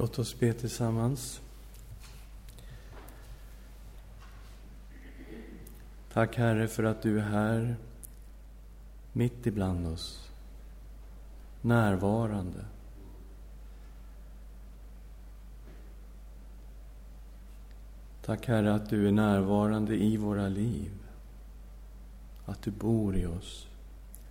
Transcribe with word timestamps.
Låt 0.00 0.18
oss 0.18 0.38
be 0.38 0.52
tillsammans. 0.52 1.40
Tack 6.12 6.36
Herre 6.36 6.68
för 6.68 6.84
att 6.84 7.02
du 7.02 7.18
är 7.18 7.22
här, 7.22 7.76
mitt 9.12 9.46
ibland 9.46 9.86
oss, 9.86 10.30
närvarande. 11.60 12.64
Tack 18.22 18.46
Herre 18.46 18.74
att 18.74 18.90
du 18.90 19.08
är 19.08 19.12
närvarande 19.12 19.96
i 19.96 20.16
våra 20.16 20.48
liv, 20.48 20.92
att 22.44 22.62
du 22.62 22.70
bor 22.70 23.16
i 23.16 23.26
oss, 23.26 23.68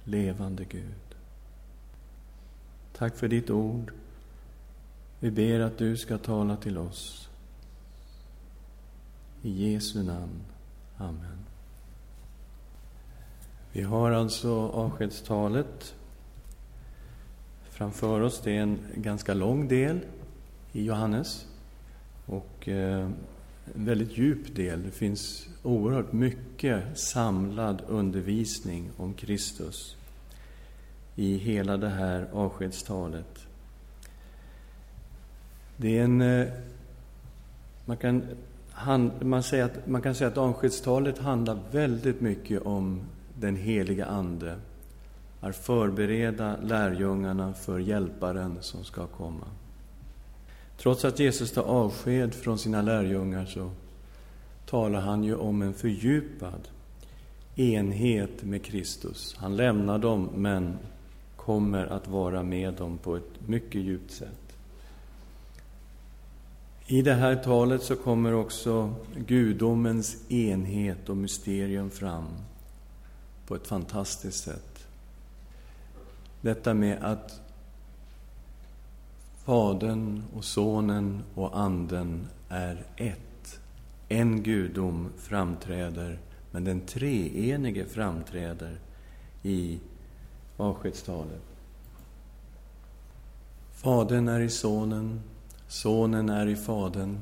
levande 0.04 0.66
Gud. 0.66 1.16
Tack 2.94 3.16
för 3.16 3.28
ditt 3.28 3.50
ord. 3.50 3.94
Vi 5.20 5.32
ber 5.32 5.60
att 5.60 5.78
du 5.78 5.98
ska 5.98 6.18
tala 6.18 6.56
till 6.56 6.78
oss. 6.78 7.30
I 9.42 9.72
Jesu 9.72 10.04
namn. 10.04 10.42
Amen. 10.98 11.46
Vi 13.72 13.82
har 13.82 14.12
alltså 14.12 14.70
avskedstalet 14.70 15.96
framför 17.70 18.22
oss. 18.22 18.42
Det 18.44 18.58
är 18.58 18.62
en 18.62 18.80
ganska 18.96 19.34
lång 19.34 19.68
del 19.68 20.00
i 20.72 20.84
Johannes 20.84 21.46
och 22.26 22.68
eh, 22.68 23.06
en 23.76 23.86
väldigt 23.86 24.18
djup 24.18 24.56
del. 24.56 24.84
Det 24.84 24.92
finns 24.92 25.48
oerhört 25.64 26.12
mycket 26.12 27.00
samlad 27.00 27.82
undervisning 27.88 28.92
om 28.98 29.14
Kristus 29.14 29.96
i 31.16 31.38
hela 31.38 31.78
det 31.78 31.90
här 31.90 32.28
avskedstalet. 32.34 33.49
Det 35.82 35.98
är 35.98 36.04
en... 36.04 36.22
Eh, 36.22 36.48
man 37.86 37.98
kan, 37.98 38.24
man, 39.22 39.44
säger 39.44 39.66
att, 39.66 39.88
man 39.88 40.02
kan 40.02 40.16
säga 40.16 40.28
att 40.28 40.38
avskedstalet 40.38 41.18
handlar 41.18 41.60
väldigt 41.72 42.22
mycket 42.22 42.62
om 42.62 43.02
den 43.40 43.56
heliga 43.56 44.06
Ande, 44.06 44.56
att 45.42 45.56
förbereda 45.56 46.56
lärjungarna 46.64 47.54
för 47.54 47.80
Hjälparen 47.80 48.58
som 48.62 48.84
ska 48.84 49.08
komma. 49.08 49.46
Trots 50.78 51.06
att 51.06 51.20
Jesus 51.20 51.52
tar 51.52 51.64
avsked 51.64 52.34
från 52.34 52.58
sina 52.58 52.82
lärjungar 52.82 53.46
så 53.46 53.72
talar 54.66 55.02
han 55.02 55.24
ju 55.24 55.36
om 55.36 55.62
en 55.62 55.74
fördjupad 55.74 56.68
enhet 57.56 58.44
med 58.44 58.64
Kristus. 58.64 59.36
Han 59.38 59.56
lämnar 59.56 59.98
dem, 59.98 60.30
men 60.36 60.78
kommer 61.36 61.86
att 61.86 62.08
vara 62.08 62.44
med 62.44 62.74
dem 62.74 62.98
på 62.98 63.16
ett 63.16 63.48
mycket 63.48 63.82
djupt 63.82 64.12
sätt. 64.12 64.49
I 66.92 67.02
det 67.02 67.14
här 67.14 67.36
talet 67.36 67.84
så 67.84 67.96
kommer 67.96 68.34
också 68.34 68.94
gudomens 69.16 70.32
enhet 70.32 71.10
och 71.10 71.18
mysterium 71.18 71.90
fram 71.90 72.28
på 73.48 73.56
ett 73.56 73.68
fantastiskt 73.68 74.44
sätt. 74.44 74.88
Detta 76.42 76.74
med 76.74 77.04
att 77.04 77.42
Fadern 79.44 80.24
och 80.36 80.46
Sonen 80.46 81.24
och 81.36 81.60
Anden 81.60 82.28
är 82.50 82.86
ett. 82.96 83.60
En 84.08 84.44
gudom 84.44 85.10
framträder, 85.18 86.20
men 86.52 86.64
den 86.64 86.82
treenige 86.82 87.86
framträder 87.86 88.80
i 89.44 89.80
avskedstalet. 90.58 91.44
Fadern 93.74 94.28
är 94.28 94.40
i 94.40 94.50
Sonen, 94.50 95.22
Sonen 95.70 96.30
är 96.30 96.48
i 96.48 96.56
Fadern. 96.56 97.18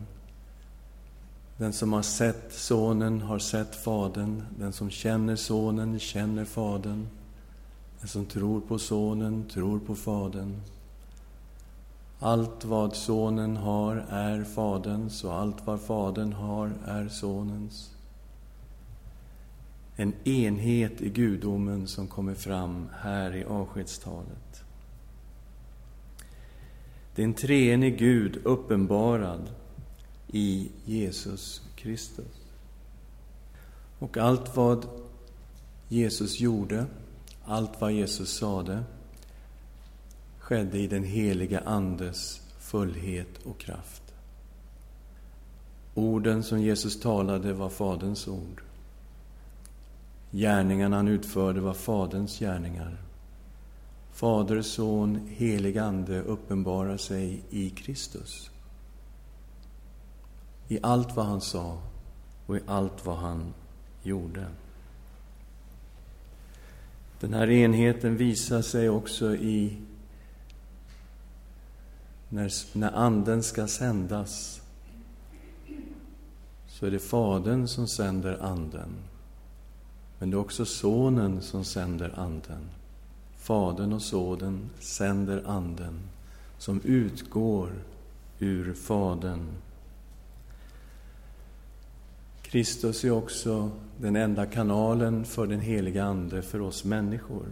Den 1.57 1.73
som 1.73 1.93
har 1.93 2.01
sett 2.01 2.53
Sonen 2.53 3.21
har 3.21 3.39
sett 3.39 3.75
Fadern. 3.75 4.43
Den 4.59 4.73
som 4.73 4.89
känner 4.89 5.35
Sonen 5.35 5.99
känner 5.99 6.45
Fadern. 6.45 7.07
Den 7.99 8.07
som 8.07 8.25
tror 8.25 8.61
på 8.61 8.79
Sonen 8.79 9.45
tror 9.49 9.79
på 9.79 9.95
Fadern. 9.95 10.61
Allt 12.19 12.65
vad 12.65 12.95
Sonen 12.95 13.57
har 13.57 14.05
är 14.09 14.43
Faderns 14.43 15.23
och 15.23 15.33
allt 15.33 15.65
vad 15.65 15.81
Fadern 15.81 16.33
har 16.33 16.71
är 16.85 17.07
Sonens. 17.07 17.91
En 19.95 20.13
enhet 20.27 21.01
i 21.01 21.09
gudomen 21.09 21.87
som 21.87 22.07
kommer 22.07 22.33
fram 22.33 22.89
här 22.99 23.35
i 23.35 23.43
avskedstalet 23.43 24.63
den 27.17 27.33
treenige 27.33 27.97
treenig 27.97 27.99
Gud 27.99 28.41
uppenbarad 28.43 29.49
i 30.27 30.69
Jesus 30.85 31.61
Kristus. 31.75 32.45
Och 33.99 34.17
allt 34.17 34.55
vad 34.55 34.85
Jesus 35.87 36.39
gjorde, 36.39 36.85
allt 37.45 37.81
vad 37.81 37.91
Jesus 37.91 38.37
sade, 38.37 38.83
skedde 40.39 40.79
i 40.79 40.87
den 40.87 41.03
heliga 41.03 41.59
Andes 41.59 42.41
fullhet 42.59 43.45
och 43.45 43.59
kraft. 43.59 44.03
Orden 45.93 46.43
som 46.43 46.61
Jesus 46.61 46.99
talade 46.99 47.53
var 47.53 47.69
Faderns 47.69 48.27
ord. 48.27 48.61
Gärningarna 50.31 50.95
han 50.95 51.07
utförde 51.07 51.61
var 51.61 51.73
Faderns 51.73 52.39
gärningar. 52.39 53.06
Fader, 54.17 54.61
Son, 54.61 55.27
helig 55.29 55.77
Ande 55.77 56.21
uppenbarar 56.21 56.97
sig 56.97 57.43
i 57.49 57.69
Kristus. 57.69 58.49
I 60.67 60.79
allt 60.83 61.15
vad 61.15 61.25
han 61.25 61.41
sa 61.41 61.77
och 62.45 62.57
i 62.57 62.59
allt 62.67 63.05
vad 63.05 63.17
han 63.17 63.53
gjorde. 64.03 64.47
Den 67.19 67.33
här 67.33 67.49
enheten 67.49 68.17
visar 68.17 68.61
sig 68.61 68.89
också 68.89 69.35
i 69.35 69.77
när, 72.29 72.77
när 72.77 72.91
Anden 72.91 73.43
ska 73.43 73.67
sändas 73.67 74.61
så 76.67 76.85
är 76.85 76.91
det 76.91 76.99
Fadern 76.99 77.67
som 77.67 77.87
sänder 77.87 78.43
Anden. 78.43 78.95
Men 80.19 80.29
det 80.29 80.35
är 80.35 80.39
också 80.39 80.65
Sonen 80.65 81.41
som 81.41 81.65
sänder 81.65 82.19
Anden. 82.19 82.69
Fadern 83.47 83.93
och 83.93 84.01
Sonen 84.01 84.69
sänder 84.79 85.43
Anden 85.45 85.99
som 86.57 86.81
utgår 86.83 87.69
ur 88.39 88.73
Fadern. 88.73 89.47
Kristus 92.41 93.03
är 93.03 93.11
också 93.11 93.71
den 93.97 94.15
enda 94.15 94.45
kanalen 94.45 95.25
för 95.25 95.47
den 95.47 95.59
heliga 95.59 96.03
Ande 96.03 96.41
för 96.41 96.61
oss 96.61 96.83
människor. 96.83 97.45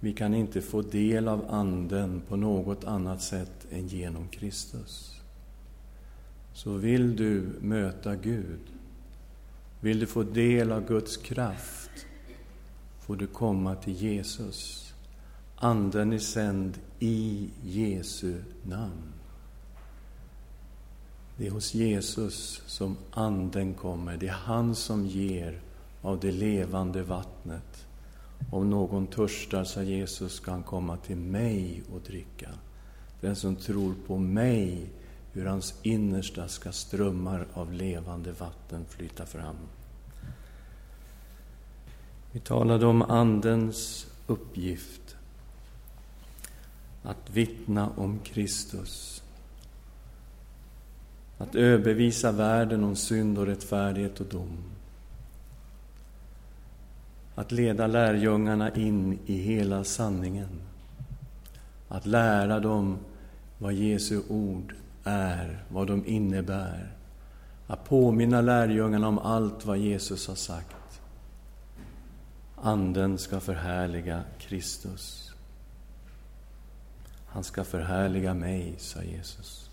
Vi 0.00 0.12
kan 0.12 0.34
inte 0.34 0.60
få 0.60 0.82
del 0.82 1.28
av 1.28 1.46
Anden 1.50 2.22
på 2.28 2.36
något 2.36 2.84
annat 2.84 3.22
sätt 3.22 3.66
än 3.70 3.86
genom 3.86 4.28
Kristus. 4.28 5.20
Så 6.52 6.72
vill 6.72 7.16
du 7.16 7.52
möta 7.60 8.16
Gud, 8.16 8.60
vill 9.80 10.00
du 10.00 10.06
få 10.06 10.22
del 10.22 10.72
av 10.72 10.86
Guds 10.86 11.16
kraft, 11.16 11.90
får 13.00 13.16
du 13.16 13.26
komma 13.26 13.74
till 13.74 13.94
Jesus. 13.94 14.81
Anden 15.64 16.12
är 16.12 16.18
sänd 16.18 16.78
i 16.98 17.50
Jesu 17.62 18.42
namn. 18.62 19.12
Det 21.36 21.46
är 21.46 21.50
hos 21.50 21.74
Jesus 21.74 22.62
som 22.66 22.96
Anden 23.10 23.74
kommer. 23.74 24.16
Det 24.16 24.28
är 24.28 24.32
han 24.32 24.74
som 24.74 25.06
ger 25.06 25.60
av 26.02 26.20
det 26.20 26.32
levande 26.32 27.02
vattnet. 27.02 27.86
Om 28.50 28.70
någon 28.70 29.06
törstar, 29.06 29.64
sa 29.64 29.82
Jesus, 29.82 30.32
ska 30.32 30.50
han 30.50 30.62
komma 30.62 30.96
till 30.96 31.16
mig 31.16 31.82
och 31.94 32.00
dricka. 32.00 32.48
Den 33.20 33.36
som 33.36 33.56
tror 33.56 33.94
på 34.06 34.18
mig, 34.18 34.86
ur 35.34 35.46
hans 35.46 35.74
innersta 35.82 36.48
ska 36.48 36.72
strömmar 36.72 37.46
av 37.54 37.72
levande 37.72 38.32
vatten 38.32 38.84
flyta 38.88 39.26
fram. 39.26 39.56
Vi 42.32 42.40
talade 42.40 42.86
om 42.86 43.02
Andens 43.02 44.06
uppgift 44.26 45.16
att 47.02 47.30
vittna 47.30 47.90
om 47.96 48.18
Kristus. 48.18 49.22
Att 51.38 51.54
överbevisa 51.54 52.32
världen 52.32 52.84
om 52.84 52.96
synd 52.96 53.38
och 53.38 53.46
rättfärdighet 53.46 54.20
och 54.20 54.26
dom. 54.26 54.58
Att 57.34 57.52
leda 57.52 57.86
lärjungarna 57.86 58.74
in 58.74 59.18
i 59.26 59.36
hela 59.36 59.84
sanningen. 59.84 60.60
Att 61.88 62.06
lära 62.06 62.60
dem 62.60 62.98
vad 63.58 63.72
Jesu 63.72 64.22
ord 64.28 64.74
är, 65.04 65.64
vad 65.68 65.86
de 65.86 66.06
innebär. 66.06 66.92
Att 67.66 67.84
påminna 67.84 68.40
lärjungarna 68.40 69.08
om 69.08 69.18
allt 69.18 69.64
vad 69.64 69.78
Jesus 69.78 70.28
har 70.28 70.34
sagt. 70.34 71.00
Anden 72.56 73.18
ska 73.18 73.40
förhärliga 73.40 74.22
Kristus. 74.38 75.21
Han 77.32 77.44
ska 77.44 77.64
förhärliga 77.64 78.34
mig, 78.34 78.74
sa 78.78 79.02
Jesus. 79.02 79.70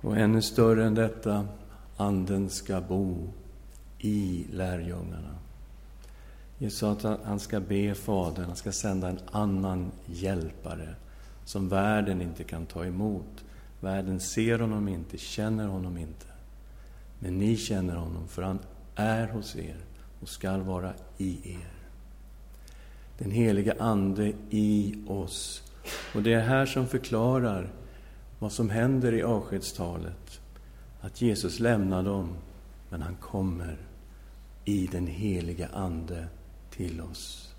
Och 0.00 0.16
ännu 0.16 0.42
större 0.42 0.84
än 0.84 0.94
detta, 0.94 1.48
Anden 1.96 2.50
ska 2.50 2.80
bo 2.80 3.28
i 3.98 4.46
lärjungarna. 4.52 5.34
Jesus 6.58 6.78
sa 6.78 6.92
att 6.92 7.20
han 7.24 7.40
ska 7.40 7.60
be 7.60 7.94
Fadern, 7.94 8.44
han 8.44 8.56
ska 8.56 8.72
sända 8.72 9.08
en 9.08 9.20
annan 9.30 9.90
hjälpare 10.06 10.94
som 11.44 11.68
världen 11.68 12.22
inte 12.22 12.44
kan 12.44 12.66
ta 12.66 12.84
emot. 12.84 13.44
Världen 13.80 14.20
ser 14.20 14.58
honom 14.58 14.88
inte, 14.88 15.18
känner 15.18 15.66
honom 15.66 15.98
inte. 15.98 16.26
Men 17.18 17.38
ni 17.38 17.56
känner 17.56 17.96
honom, 17.96 18.28
för 18.28 18.42
han 18.42 18.58
är 18.94 19.26
hos 19.26 19.56
er 19.56 19.76
och 20.20 20.28
skall 20.28 20.62
vara 20.62 20.92
i 21.18 21.52
er. 21.52 21.72
Den 23.18 23.30
helige 23.30 23.74
Ande 23.78 24.32
i 24.50 24.94
oss. 25.06 25.62
Och 26.14 26.22
det 26.22 26.32
är 26.32 26.40
här 26.40 26.66
som 26.66 26.86
förklarar 26.86 27.70
vad 28.38 28.52
som 28.52 28.70
händer 28.70 29.12
i 29.12 29.22
avskedstalet. 29.22 30.40
Att 31.00 31.22
Jesus 31.22 31.60
lämnar 31.60 32.02
dem, 32.02 32.28
men 32.90 33.02
han 33.02 33.16
kommer 33.16 33.76
i 34.64 34.88
den 34.92 35.06
helige 35.06 35.68
Ande 35.68 36.28
till 36.70 37.00
oss. 37.00 37.54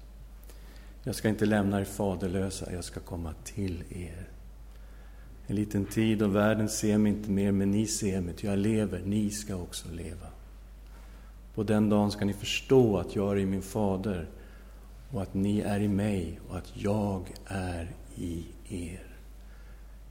Jag 1.03 1.15
ska 1.15 1.29
inte 1.29 1.45
lämna 1.45 1.81
er 1.81 1.85
faderlösa, 1.85 2.73
jag 2.73 2.83
ska 2.83 2.99
komma 2.99 3.33
till 3.43 3.83
er. 3.89 4.27
En 5.47 5.55
liten 5.55 5.85
tid 5.85 6.21
och 6.21 6.35
världen 6.35 6.69
ser 6.69 6.97
mig 6.97 7.11
inte 7.11 7.31
mer, 7.31 7.51
men 7.51 7.71
ni 7.71 7.85
ser 7.85 8.21
mig, 8.21 8.33
ty 8.33 8.47
jag 8.47 8.59
lever, 8.59 9.01
ni 9.05 9.29
ska 9.29 9.55
också 9.55 9.87
leva. 9.91 10.27
På 11.55 11.63
den 11.63 11.89
dagen 11.89 12.11
ska 12.11 12.25
ni 12.25 12.33
förstå 12.33 12.97
att 12.97 13.15
jag 13.15 13.31
är 13.31 13.37
i 13.37 13.45
min 13.45 13.61
fader 13.61 14.29
och 15.11 15.21
att 15.21 15.33
ni 15.33 15.59
är 15.59 15.79
i 15.79 15.87
mig 15.87 16.39
och 16.49 16.57
att 16.57 16.71
jag 16.73 17.33
är 17.45 17.91
i 18.19 18.45
er. 18.69 19.03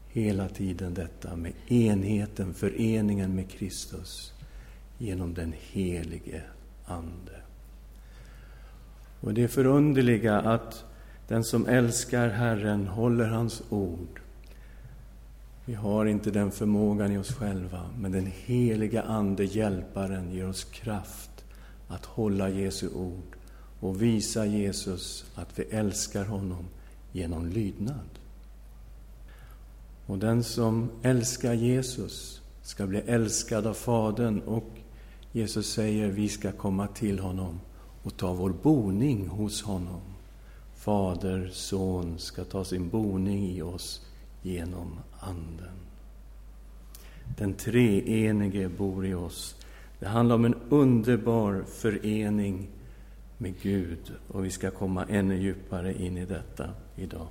Hela 0.08 0.48
tiden 0.48 0.94
detta 0.94 1.36
med 1.36 1.52
enheten, 1.68 2.54
föreningen 2.54 3.34
med 3.34 3.50
Kristus 3.50 4.32
genom 4.98 5.34
den 5.34 5.54
helige 5.72 6.42
Ande. 6.84 7.40
Och 9.20 9.34
det 9.34 9.44
är 9.44 9.48
förunderliga 9.48 10.40
att 10.40 10.84
den 11.28 11.44
som 11.44 11.66
älskar 11.66 12.28
Herren 12.28 12.86
håller 12.86 13.28
hans 13.28 13.62
ord. 13.68 14.20
Vi 15.64 15.74
har 15.74 16.06
inte 16.06 16.30
den 16.30 16.50
förmågan 16.50 17.12
i 17.12 17.18
oss 17.18 17.32
själva, 17.32 17.90
men 17.98 18.12
den 18.12 18.32
heliga 18.44 19.02
Ande, 19.02 19.44
Hjälparen, 19.44 20.32
ger 20.32 20.48
oss 20.48 20.64
kraft 20.64 21.44
att 21.88 22.04
hålla 22.04 22.48
Jesu 22.48 22.88
ord 22.88 23.36
och 23.80 24.02
visa 24.02 24.46
Jesus 24.46 25.24
att 25.34 25.58
vi 25.58 25.62
älskar 25.62 26.24
honom 26.24 26.64
genom 27.18 27.46
lydnad. 27.46 28.08
Och 30.06 30.18
den 30.18 30.44
som 30.44 30.90
älskar 31.02 31.54
Jesus 31.54 32.42
ska 32.62 32.86
bli 32.86 32.98
älskad 32.98 33.66
av 33.66 33.74
Fadern 33.74 34.40
och 34.40 34.68
Jesus 35.32 35.72
säger 35.72 36.08
vi 36.08 36.28
ska 36.28 36.52
komma 36.52 36.86
till 36.86 37.18
honom 37.18 37.60
och 38.02 38.16
ta 38.16 38.32
vår 38.32 38.50
boning 38.62 39.28
hos 39.28 39.62
honom. 39.62 40.00
Fader, 40.74 41.50
Son 41.52 42.18
ska 42.18 42.44
ta 42.44 42.64
sin 42.64 42.88
boning 42.88 43.50
i 43.50 43.62
oss 43.62 44.06
genom 44.42 44.98
Anden. 45.20 45.78
Den 47.38 47.54
treenige 47.54 48.68
bor 48.68 49.06
i 49.06 49.14
oss. 49.14 49.56
Det 49.98 50.06
handlar 50.06 50.34
om 50.34 50.44
en 50.44 50.56
underbar 50.68 51.64
förening 51.68 52.68
med 53.38 53.60
Gud 53.62 54.12
och 54.28 54.44
vi 54.44 54.50
ska 54.50 54.70
komma 54.70 55.04
ännu 55.08 55.36
djupare 55.36 56.02
in 56.02 56.16
i 56.16 56.24
detta 56.24 56.70
idag. 56.96 57.26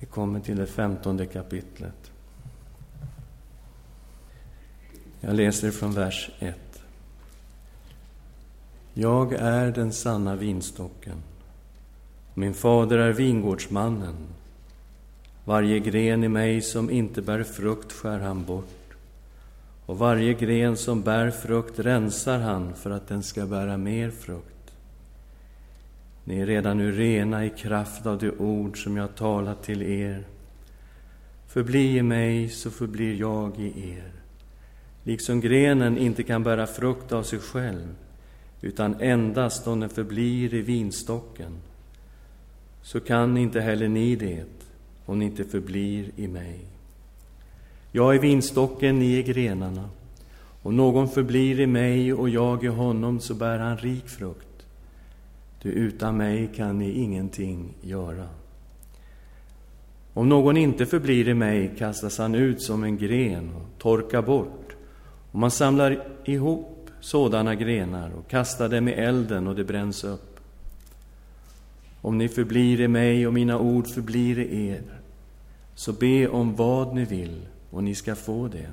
Vi 0.00 0.06
kommer 0.06 0.40
till 0.40 0.56
det 0.56 0.66
femtonde 0.66 1.26
kapitlet. 1.26 2.12
Jag 5.20 5.34
läser 5.34 5.70
från 5.70 5.92
vers 5.92 6.30
1. 6.38 6.82
Jag 8.94 9.32
är 9.32 9.72
den 9.72 9.92
sanna 9.92 10.36
vinstocken. 10.36 11.16
Min 12.34 12.54
fader 12.54 12.98
är 12.98 13.12
vingårdsmannen. 13.12 14.14
Varje 15.44 15.78
gren 15.78 16.24
i 16.24 16.28
mig 16.28 16.62
som 16.62 16.90
inte 16.90 17.22
bär 17.22 17.42
frukt 17.42 17.92
skär 17.92 18.18
han 18.18 18.44
bort 18.44 18.83
och 19.86 19.98
varje 19.98 20.34
gren 20.34 20.76
som 20.76 21.02
bär 21.02 21.30
frukt 21.30 21.78
rensar 21.78 22.38
han 22.38 22.74
för 22.74 22.90
att 22.90 23.08
den 23.08 23.22
ska 23.22 23.46
bära 23.46 23.76
mer 23.76 24.10
frukt. 24.10 24.74
Ni 26.24 26.40
är 26.40 26.46
redan 26.46 26.78
nu 26.78 26.92
rena 26.92 27.46
i 27.46 27.50
kraft 27.50 28.06
av 28.06 28.18
det 28.18 28.30
ord 28.30 28.84
som 28.84 28.96
jag 28.96 29.14
talat 29.14 29.62
till 29.62 29.82
er. 29.82 30.24
Förbli 31.46 31.98
i 31.98 32.02
mig, 32.02 32.48
så 32.48 32.70
förblir 32.70 33.14
jag 33.14 33.58
i 33.58 33.90
er. 33.90 34.12
Liksom 35.02 35.40
grenen 35.40 35.98
inte 35.98 36.22
kan 36.22 36.42
bära 36.42 36.66
frukt 36.66 37.12
av 37.12 37.22
sig 37.22 37.38
själv, 37.38 37.94
utan 38.60 39.00
endast 39.00 39.66
om 39.66 39.80
den 39.80 39.90
förblir 39.90 40.54
i 40.54 40.62
vinstocken, 40.62 41.52
så 42.82 43.00
kan 43.00 43.36
inte 43.36 43.60
heller 43.60 43.88
ni 43.88 44.16
det, 44.16 44.44
om 45.06 45.18
ni 45.18 45.24
inte 45.24 45.44
förblir 45.44 46.10
i 46.16 46.28
mig. 46.28 46.73
Jag 47.96 48.14
är 48.14 48.18
vinstocken, 48.18 48.98
ni 48.98 49.18
är 49.18 49.22
grenarna. 49.22 49.88
Om 50.62 50.76
någon 50.76 51.08
förblir 51.08 51.60
i 51.60 51.66
mig 51.66 52.12
och 52.12 52.28
jag 52.28 52.64
i 52.64 52.66
honom, 52.66 53.20
så 53.20 53.34
bär 53.34 53.58
han 53.58 53.76
rik 53.76 54.08
frukt. 54.08 54.66
Du 55.62 55.68
utan 55.68 56.16
mig 56.16 56.50
kan 56.56 56.78
ni 56.78 56.90
ingenting 56.90 57.74
göra. 57.80 58.28
Om 60.14 60.28
någon 60.28 60.56
inte 60.56 60.86
förblir 60.86 61.28
i 61.28 61.34
mig 61.34 61.74
kastas 61.78 62.18
han 62.18 62.34
ut 62.34 62.62
som 62.62 62.84
en 62.84 62.98
gren 62.98 63.50
och 63.54 63.78
torkar 63.78 64.22
bort. 64.22 64.76
Och 65.32 65.38
man 65.38 65.50
samlar 65.50 66.06
ihop 66.24 66.90
sådana 67.00 67.54
grenar 67.54 68.10
och 68.18 68.30
kastar 68.30 68.68
dem 68.68 68.88
i 68.88 68.92
elden 68.92 69.46
och 69.46 69.54
det 69.54 69.64
bränns 69.64 70.04
upp. 70.04 70.40
Om 72.00 72.18
ni 72.18 72.28
förblir 72.28 72.80
i 72.80 72.88
mig 72.88 73.26
och 73.26 73.34
mina 73.34 73.58
ord 73.58 73.86
förblir 73.86 74.38
i 74.38 74.68
er, 74.68 74.82
så 75.74 75.92
be 75.92 76.28
om 76.28 76.56
vad 76.56 76.94
ni 76.94 77.04
vill 77.04 77.40
och 77.74 77.84
ni 77.84 77.94
ska 77.94 78.14
få 78.14 78.48
det. 78.48 78.70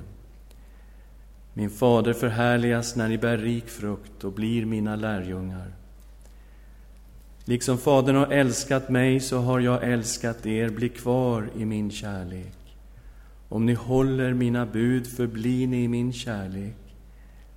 Min 1.54 1.70
fader 1.70 2.12
förhärligas 2.12 2.96
när 2.96 3.08
ni 3.08 3.18
bär 3.18 3.38
rik 3.38 3.68
frukt 3.68 4.24
och 4.24 4.32
blir 4.32 4.66
mina 4.66 4.96
lärjungar. 4.96 5.72
Liksom 7.44 7.78
Fadern 7.78 8.16
har 8.16 8.26
älskat 8.26 8.88
mig 8.88 9.20
så 9.20 9.38
har 9.38 9.60
jag 9.60 9.84
älskat 9.92 10.46
er, 10.46 10.68
bli 10.68 10.88
kvar 10.88 11.50
i 11.58 11.64
min 11.64 11.90
kärlek. 11.90 12.76
Om 13.48 13.66
ni 13.66 13.74
håller 13.74 14.34
mina 14.34 14.66
bud 14.66 15.06
förblir 15.06 15.66
ni 15.66 15.84
i 15.84 15.88
min 15.88 16.12
kärlek, 16.12 16.76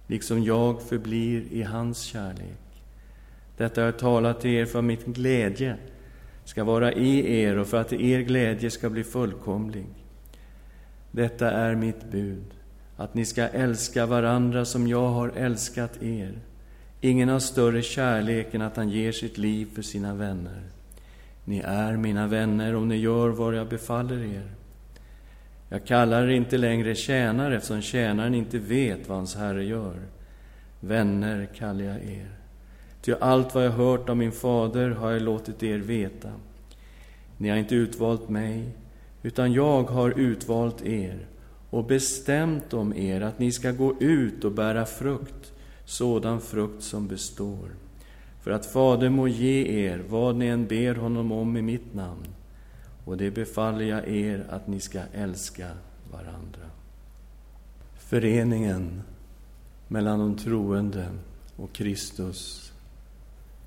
liksom 0.08 0.44
jag 0.44 0.82
förblir 0.82 1.44
i 1.52 1.64
hans 1.64 2.02
kärlek. 2.02 2.84
Detta 3.58 3.82
har 3.82 3.86
jag 3.86 4.00
talat 4.00 4.42
till 4.42 4.52
er 4.52 4.66
för 4.66 4.80
att 4.80 4.86
min 4.86 4.98
glädje 5.06 5.78
ska 6.46 6.64
vara 6.64 6.94
i 6.94 7.42
er 7.42 7.58
och 7.58 7.68
för 7.68 7.82
att 7.82 7.94
er 7.94 8.20
glädje 8.20 8.72
ska 8.72 8.90
bli 8.90 9.04
fullkomlig. 9.04 9.86
Detta 11.16 11.52
är 11.52 11.76
mitt 11.76 12.12
bud, 12.12 12.54
att 12.98 13.14
ni 13.14 13.26
ska 13.26 13.48
älska 13.48 14.06
varandra 14.06 14.66
som 14.66 14.88
jag 14.88 15.08
har 15.08 15.30
älskat 15.30 16.04
er. 16.04 16.34
Ingen 17.02 17.30
har 17.30 17.40
större 17.40 17.82
kärlek 17.82 18.54
än 18.54 18.62
att 18.62 18.78
han 18.78 18.90
ger 18.90 19.12
sitt 19.12 19.38
liv 19.38 19.68
för 19.76 19.82
sina 19.82 20.14
vänner. 20.14 20.62
Ni 21.46 21.60
är 21.60 21.98
mina 21.98 22.28
vänner 22.28 22.76
om 22.76 22.88
ni 22.88 22.96
gör 22.96 23.30
vad 23.30 23.56
jag 23.56 23.68
befaller 23.68 24.24
er. 24.24 24.52
Jag 25.70 25.86
kallar 25.86 26.24
er 26.24 26.30
inte 26.30 26.58
längre 26.58 26.96
tjänare 26.96 27.56
eftersom 27.56 27.82
tjänaren 27.82 28.36
inte 28.36 28.60
vet 28.60 29.10
vad 29.10 29.18
hans 29.18 29.36
herre 29.36 29.64
gör. 29.64 30.00
Vänner 30.80 31.46
kallar 31.46 31.84
jag 31.84 32.04
er. 32.04 32.30
Ty 33.02 33.14
allt 33.20 33.56
vad 33.56 33.66
jag 33.66 33.72
hört 33.72 34.10
av 34.10 34.18
min 34.18 34.32
fader 34.32 34.90
har 34.90 35.12
jag 35.12 35.22
låtit 35.22 35.64
er 35.64 35.78
veta. 35.78 36.32
Ni 37.38 37.50
har 37.50 37.58
inte 37.58 37.76
utvalt 37.76 38.30
mig, 38.30 38.72
utan 39.26 39.54
jag 39.54 39.84
har 39.84 40.20
utvalt 40.20 40.82
er 40.82 41.28
och 41.70 41.86
bestämt 41.86 42.74
om 42.74 42.94
er 42.94 43.22
att 43.22 43.40
ni 43.40 43.52
ska 43.52 43.72
gå 43.72 43.96
ut 44.00 44.44
och 44.44 44.52
bära 44.52 44.86
frukt, 44.86 45.54
sådan 45.86 46.42
frukt 46.42 46.84
som 46.84 47.08
består, 47.08 47.70
för 48.42 48.52
att 48.52 48.66
Fader 48.66 49.10
må 49.10 49.28
ge 49.28 49.86
er 49.86 50.04
vad 50.10 50.36
ni 50.36 50.48
än 50.48 50.68
ber 50.68 50.96
honom 50.96 51.32
om 51.32 51.58
i 51.58 51.62
mitt 51.62 51.94
namn. 51.94 52.28
Och 53.06 53.18
det 53.18 53.32
befaller 53.32 53.86
jag 53.86 54.08
er 54.08 54.46
att 54.50 54.68
ni 54.68 54.80
ska 54.80 55.02
älska 55.14 55.68
varandra. 56.12 56.70
Föreningen 57.98 59.02
mellan 59.88 60.20
de 60.20 60.38
troende 60.38 61.08
och 61.56 61.74
Kristus, 61.74 62.72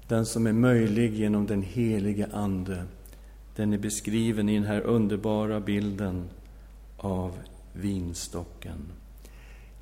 den 0.08 0.26
som 0.26 0.46
är 0.46 0.52
möjlig 0.52 1.14
genom 1.14 1.46
den 1.46 1.62
helige 1.62 2.28
Ande, 2.32 2.84
den 3.58 3.72
är 3.72 3.78
beskriven 3.78 4.48
i 4.48 4.54
den 4.54 4.64
här 4.64 4.80
underbara 4.80 5.60
bilden 5.60 6.28
av 6.96 7.38
vinstocken. 7.72 8.92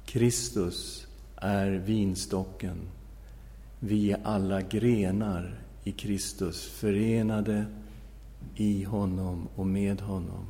Kristus 0.04 1.06
är 1.36 1.70
vinstocken. 1.70 2.76
Vi 3.78 4.12
är 4.12 4.20
alla 4.24 4.60
grenar 4.60 5.58
i 5.84 5.92
Kristus, 5.92 6.66
förenade 6.66 7.66
i 8.54 8.84
honom 8.84 9.48
och 9.54 9.66
med 9.66 10.00
honom. 10.00 10.46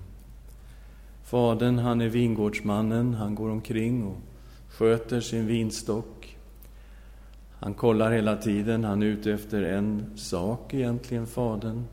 Fadern, 1.24 1.78
han 1.78 2.00
är 2.00 2.08
vingårdsmannen, 2.08 3.14
han 3.14 3.34
går 3.34 3.50
omkring 3.50 4.04
och 4.04 4.16
sköter 4.68 5.20
sin 5.20 5.46
vinstock. 5.46 6.36
Han 7.60 7.74
kollar 7.74 8.12
hela 8.12 8.36
tiden, 8.36 8.84
han 8.84 9.02
är 9.02 9.06
ute 9.06 9.32
efter 9.32 9.62
en 9.62 10.16
sak 10.16 10.74
egentligen, 10.74 11.26
Fadern. 11.26 11.84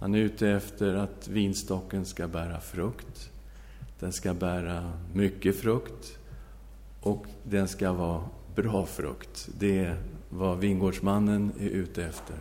Han 0.00 0.14
är 0.14 0.18
ute 0.18 0.48
efter 0.48 0.94
att 0.94 1.28
vinstocken 1.28 2.04
ska 2.04 2.28
bära 2.28 2.60
frukt. 2.60 3.30
Den 3.98 4.12
ska 4.12 4.34
bära 4.34 4.92
mycket 5.12 5.60
frukt 5.60 6.18
och 7.00 7.26
den 7.42 7.68
ska 7.68 7.92
vara 7.92 8.24
bra 8.54 8.86
frukt. 8.86 9.48
Det 9.58 9.78
är 9.78 9.96
vad 10.28 10.58
vingårdsmannen 10.58 11.52
är 11.60 11.68
ute 11.68 12.04
efter. 12.04 12.36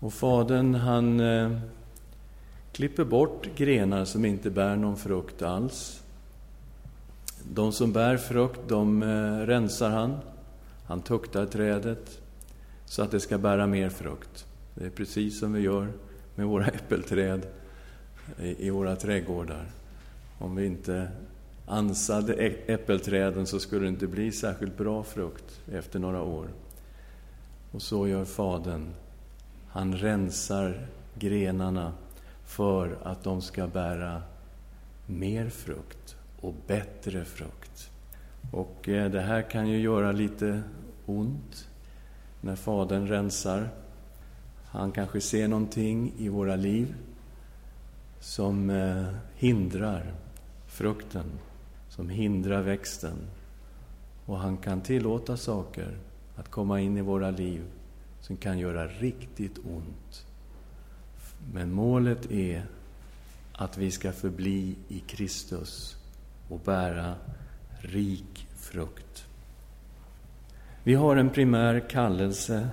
Och 0.00 0.12
Fadern, 0.12 0.74
han 0.74 1.20
eh, 1.20 1.58
klipper 2.72 3.04
bort 3.04 3.48
grenar 3.56 4.04
som 4.04 4.24
inte 4.24 4.50
bär 4.50 4.76
någon 4.76 4.96
frukt 4.96 5.42
alls. 5.42 6.02
De 7.52 7.72
som 7.72 7.92
bär 7.92 8.16
frukt, 8.16 8.60
de 8.68 9.02
eh, 9.02 9.46
rensar 9.46 9.90
han. 9.90 10.16
Han 10.86 11.02
tuktar 11.02 11.46
trädet 11.46 12.20
så 12.84 13.02
att 13.02 13.10
det 13.10 13.20
ska 13.20 13.38
bära 13.38 13.66
mer 13.66 13.88
frukt. 13.88 14.45
Det 14.78 14.86
är 14.86 14.90
precis 14.90 15.38
som 15.38 15.52
vi 15.52 15.60
gör 15.60 15.92
med 16.34 16.46
våra 16.46 16.66
äppelträd 16.66 17.46
i, 18.38 18.70
våra 18.70 18.96
trädgårdar. 18.96 19.66
Om 20.38 20.56
vi 20.56 20.66
inte 20.66 21.08
ansade 21.66 22.34
äppelträden 22.66 23.46
så 23.46 23.60
skulle 23.60 23.82
det 23.82 23.88
inte 23.88 24.06
bli 24.06 24.32
särskilt 24.32 24.78
bra 24.78 25.02
frukt 25.02 25.60
efter 25.72 25.98
några 25.98 26.22
år. 26.22 26.48
Och 27.72 27.82
så 27.82 28.08
gör 28.08 28.24
Fadern. 28.24 28.94
Han 29.68 29.96
rensar 29.96 30.86
grenarna 31.14 31.92
för 32.44 32.98
att 33.02 33.24
de 33.24 33.42
ska 33.42 33.66
bära 33.66 34.22
mer 35.06 35.48
frukt 35.48 36.16
och 36.40 36.54
bättre 36.66 37.24
frukt. 37.24 37.90
Och 38.52 38.88
eh, 38.88 39.10
det 39.10 39.20
här 39.20 39.42
kan 39.42 39.68
ju 39.68 39.80
göra 39.80 40.12
lite 40.12 40.62
ont 41.06 41.68
när 42.40 42.56
Fadern 42.56 43.08
rensar. 43.08 43.68
Han 44.70 44.92
kanske 44.92 45.20
ser 45.20 45.48
någonting 45.48 46.12
i 46.18 46.28
våra 46.28 46.56
liv 46.56 46.94
som 48.20 48.70
eh, 48.70 49.06
hindrar 49.36 50.14
frukten, 50.66 51.26
som 51.88 52.08
hindrar 52.08 52.62
växten. 52.62 53.16
Och 54.26 54.38
han 54.38 54.56
kan 54.56 54.80
tillåta 54.80 55.36
saker 55.36 55.98
att 56.36 56.50
komma 56.50 56.80
in 56.80 56.96
i 56.96 57.02
våra 57.02 57.30
liv 57.30 57.62
som 58.20 58.36
kan 58.36 58.58
göra 58.58 58.86
riktigt 58.86 59.58
ont. 59.58 60.26
Men 61.52 61.72
målet 61.72 62.30
är 62.30 62.66
att 63.52 63.78
vi 63.78 63.90
ska 63.90 64.12
förbli 64.12 64.76
i 64.88 64.98
Kristus 64.98 65.96
och 66.48 66.60
bära 66.64 67.14
rik 67.80 68.46
frukt. 68.56 69.26
Vi 70.82 70.94
har 70.94 71.16
en 71.16 71.30
primär 71.30 71.88
kallelse 71.90 72.68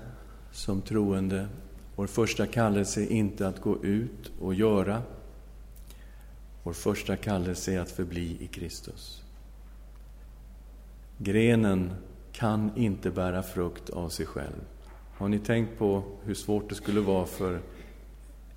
som 0.51 0.81
troende. 0.81 1.47
Vår 1.95 2.07
första 2.07 2.47
kallelse 2.47 3.01
är 3.01 3.11
inte 3.11 3.47
att 3.47 3.61
gå 3.61 3.83
ut 3.83 4.31
och 4.39 4.53
göra. 4.53 5.01
Vår 6.63 6.73
första 6.73 7.15
kallelse 7.15 7.73
är 7.73 7.79
att 7.79 7.91
förbli 7.91 8.37
i 8.39 8.47
Kristus. 8.47 9.23
Grenen 11.17 11.93
kan 12.31 12.71
inte 12.77 13.11
bära 13.11 13.43
frukt 13.43 13.89
av 13.89 14.09
sig 14.09 14.25
själv. 14.25 14.61
Har 15.17 15.27
ni 15.27 15.39
tänkt 15.39 15.77
på 15.77 16.03
hur 16.23 16.33
svårt 16.33 16.69
det 16.69 16.75
skulle 16.75 17.01
vara 17.01 17.25
för 17.25 17.59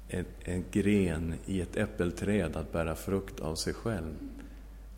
en, 0.09 0.25
en 0.45 0.65
gren 0.71 1.35
i 1.47 1.61
ett 1.61 1.77
äppelträd 1.77 2.57
att 2.57 2.73
bära 2.73 2.95
frukt 2.95 3.41
av 3.41 3.55
sig 3.55 3.75
själv 3.75 4.15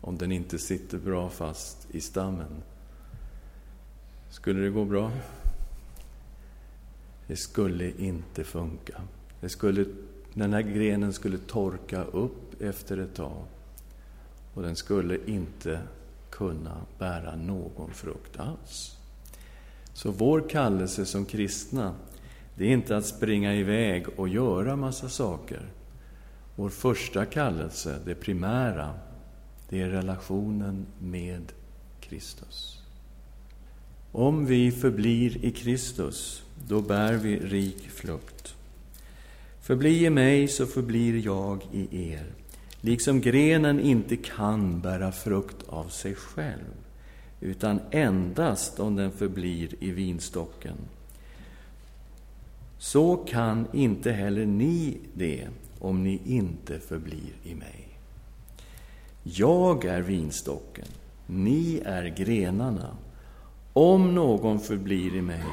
om 0.01 0.17
den 0.17 0.31
inte 0.31 0.57
sitter 0.59 0.97
bra 0.97 1.29
fast 1.29 1.87
i 1.91 2.01
stammen? 2.01 2.63
Skulle 4.29 4.61
det 4.61 4.69
gå 4.69 4.85
bra? 4.85 5.11
Det 7.29 7.35
skulle 7.35 7.91
inte 7.97 8.43
funka. 8.43 9.01
Det 9.41 9.49
skulle, 9.49 9.85
den 10.33 10.53
här 10.53 10.61
grenen 10.61 11.13
skulle 11.13 11.37
torka 11.37 12.03
upp 12.03 12.61
efter 12.61 12.97
ett 12.97 13.15
tag 13.15 13.45
och 14.53 14.61
den 14.61 14.75
skulle 14.75 15.17
inte 15.25 15.79
kunna 16.29 16.77
bära 16.99 17.35
någon 17.35 17.93
frukt 17.93 18.39
alls. 18.39 18.97
Så 19.93 20.11
vår 20.11 20.49
kallelse 20.49 21.05
som 21.05 21.25
kristna, 21.25 21.95
det 22.55 22.65
är 22.65 22.69
inte 22.69 22.97
att 22.97 23.05
springa 23.05 23.55
iväg 23.55 24.19
och 24.19 24.29
göra 24.29 24.75
massa 24.75 25.09
saker. 25.09 25.61
Vår 26.55 26.69
första 26.69 27.25
kallelse, 27.25 27.99
det 28.05 28.15
primära, 28.15 28.93
det 29.69 29.81
är 29.81 29.89
relationen 29.89 30.85
med 30.99 31.51
Kristus. 31.99 32.78
Om 34.11 34.45
vi 34.45 34.71
förblir 34.71 35.45
i 35.45 35.51
Kristus, 35.51 36.43
då 36.67 36.81
bär 36.81 37.13
vi 37.13 37.39
rik 37.39 37.89
frukt. 37.89 38.55
Förbli 39.61 40.05
i 40.05 40.09
mig, 40.09 40.47
så 40.47 40.65
förblir 40.65 41.25
jag 41.25 41.67
i 41.71 42.11
er. 42.11 42.25
Liksom 42.81 43.21
grenen 43.21 43.79
inte 43.79 44.15
kan 44.15 44.81
bära 44.81 45.11
frukt 45.11 45.55
av 45.67 45.87
sig 45.87 46.15
själv, 46.15 46.73
utan 47.39 47.79
endast 47.91 48.79
om 48.79 48.95
den 48.95 49.11
förblir 49.11 49.75
i 49.79 49.91
vinstocken. 49.91 50.75
Så 52.77 53.15
kan 53.15 53.67
inte 53.73 54.11
heller 54.11 54.45
ni 54.45 54.97
det, 55.13 55.47
om 55.79 56.03
ni 56.03 56.21
inte 56.25 56.79
förblir 56.79 57.33
i 57.43 57.55
mig. 57.55 57.87
Jag 59.23 59.85
är 59.85 60.01
vinstocken, 60.01 60.87
ni 61.27 61.81
är 61.85 62.05
grenarna. 62.05 62.95
Om 63.73 64.15
någon 64.15 64.59
förblir 64.59 65.15
i 65.15 65.21
mig 65.21 65.43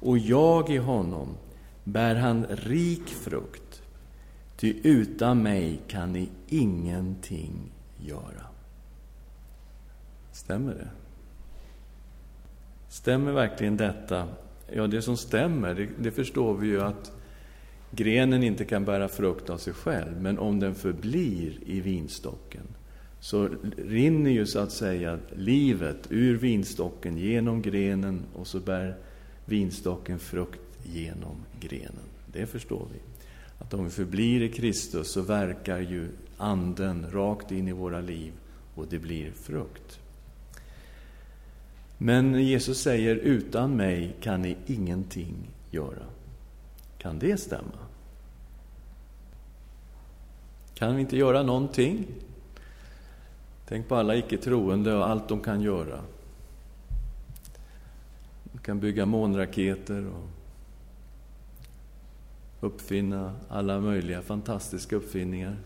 och 0.00 0.18
jag 0.18 0.70
i 0.70 0.76
honom 0.76 1.28
bär 1.84 2.14
han 2.14 2.46
rik 2.46 3.08
frukt, 3.08 3.82
ty 4.56 4.74
utan 4.82 5.42
mig 5.42 5.80
kan 5.88 6.12
ni 6.12 6.28
ingenting 6.46 7.72
göra. 7.98 8.46
Stämmer 10.32 10.74
det? 10.74 10.88
Stämmer 12.88 13.32
verkligen 13.32 13.76
detta? 13.76 14.28
Ja, 14.72 14.86
det 14.86 15.02
som 15.02 15.16
stämmer, 15.16 15.74
det, 15.74 15.88
det 15.98 16.10
förstår 16.10 16.54
vi 16.54 16.66
ju 16.66 16.82
att 16.82 17.12
grenen 17.90 18.42
inte 18.42 18.64
kan 18.64 18.84
bära 18.84 19.08
frukt 19.08 19.50
av 19.50 19.58
sig 19.58 19.72
själv, 19.72 20.20
men 20.20 20.38
om 20.38 20.60
den 20.60 20.74
förblir 20.74 21.58
i 21.66 21.80
vinstocken 21.80 22.62
så 23.20 23.48
rinner 23.76 24.30
ju 24.30 24.46
så 24.46 24.58
att 24.58 24.72
säga 24.72 25.18
livet 25.36 26.06
ur 26.10 26.36
vinstocken 26.36 27.18
genom 27.18 27.62
grenen 27.62 28.22
och 28.34 28.46
så 28.46 28.60
bär 28.60 28.96
vinstocken 29.44 30.18
frukt 30.18 30.60
genom 30.82 31.36
grenen. 31.60 32.08
Det 32.32 32.46
förstår 32.46 32.88
vi. 32.92 33.00
Att 33.58 33.74
om 33.74 33.84
vi 33.84 33.90
förblir 33.90 34.42
i 34.42 34.48
Kristus 34.48 35.12
så 35.12 35.20
verkar 35.20 35.78
ju 35.78 36.08
Anden 36.36 37.06
rakt 37.10 37.52
in 37.52 37.68
i 37.68 37.72
våra 37.72 38.00
liv 38.00 38.32
och 38.74 38.86
det 38.90 38.98
blir 38.98 39.30
frukt. 39.30 40.00
Men 41.98 42.46
Jesus 42.46 42.80
säger, 42.80 43.16
utan 43.16 43.76
mig 43.76 44.16
kan 44.20 44.42
ni 44.42 44.56
ingenting 44.66 45.34
göra. 45.70 46.04
Kan 46.98 47.18
det 47.18 47.40
stämma? 47.40 47.78
Kan 50.74 50.94
vi 50.94 51.00
inte 51.00 51.16
göra 51.16 51.42
någonting? 51.42 52.06
Tänk 53.68 53.88
på 53.88 53.96
alla 53.96 54.16
icke-troende 54.16 54.94
och 54.94 55.08
allt 55.08 55.28
de 55.28 55.40
kan 55.40 55.60
göra. 55.60 56.00
De 58.42 58.58
kan 58.58 58.80
bygga 58.80 59.06
månraketer 59.06 60.06
och 60.06 60.28
uppfinna 62.60 63.34
alla 63.48 63.80
möjliga 63.80 64.22
fantastiska 64.22 64.96
uppfinningar. 64.96 65.56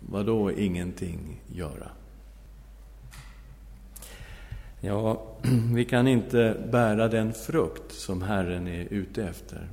Vad 0.00 0.26
då 0.26 0.52
ingenting 0.52 1.40
göra? 1.52 1.88
Ja, 4.80 5.22
vi 5.74 5.84
kan 5.84 6.08
inte 6.08 6.56
bära 6.72 7.08
den 7.08 7.32
frukt 7.32 7.92
som 7.92 8.22
Herren 8.22 8.68
är 8.68 8.86
ute 8.90 9.24
efter. 9.24 9.68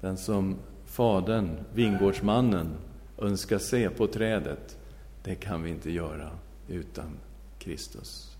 Den 0.00 0.16
som 0.16 0.56
Fadern, 0.86 1.50
vingårdsmannen, 1.74 2.74
önskar 3.18 3.58
se 3.58 3.90
på 3.90 4.06
trädet, 4.06 4.78
det 5.24 5.34
kan 5.34 5.62
vi 5.62 5.70
inte 5.70 5.90
göra 5.90 6.30
utan 6.68 7.18
Kristus. 7.58 8.36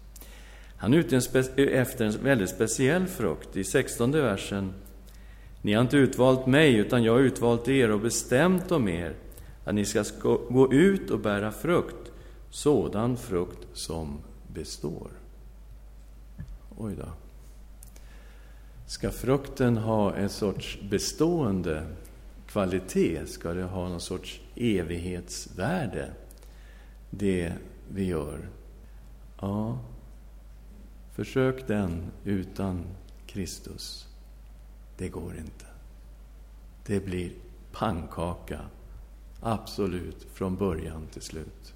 Han 0.77 0.95
är 0.95 0.99
ute 0.99 1.17
efter 1.57 2.05
en 2.05 2.23
väldigt 2.23 2.51
speciell 2.51 3.07
frukt. 3.07 3.57
I 3.57 3.65
16 3.65 4.13
versen. 4.13 4.73
Ni 5.63 5.73
har 5.73 5.83
inte 5.83 5.97
utvalt 5.97 6.47
mig, 6.47 6.75
utan 6.75 7.05
jag 7.05 7.13
har 7.13 7.21
utvalt 7.21 7.69
er 7.69 7.91
och 7.91 8.01
bestämt 8.01 8.73
om 8.73 8.89
er 8.89 9.15
att 9.65 9.75
ni 9.75 9.85
ska 9.85 10.05
gå 10.51 10.73
ut 10.73 11.11
och 11.11 11.19
bära 11.19 11.53
frukt, 11.53 12.13
sådan 12.51 13.17
frukt 13.17 13.67
som 13.73 14.19
består. 14.55 15.11
Oj 16.77 16.95
då. 16.99 17.09
Ska 18.87 19.11
frukten 19.11 19.77
ha 19.77 20.15
en 20.15 20.29
sorts 20.29 20.79
bestående 20.91 21.87
kvalitet? 22.47 23.27
Ska 23.27 23.53
det 23.53 23.63
ha 23.63 23.89
någon 23.89 24.01
sorts 24.01 24.41
evighetsvärde, 24.57 26.11
det 27.15 27.53
vi 27.89 28.05
gör? 28.05 28.49
Ja, 29.41 29.79
försök 31.13 31.67
den 31.67 32.11
utan 32.25 32.85
Kristus. 33.27 34.09
Det 34.97 35.09
går 35.09 35.37
inte. 35.37 35.65
Det 36.87 37.05
blir 37.05 37.33
pannkaka, 37.73 38.61
absolut, 39.41 40.27
från 40.33 40.57
början 40.57 41.07
till 41.13 41.23
slut. 41.23 41.75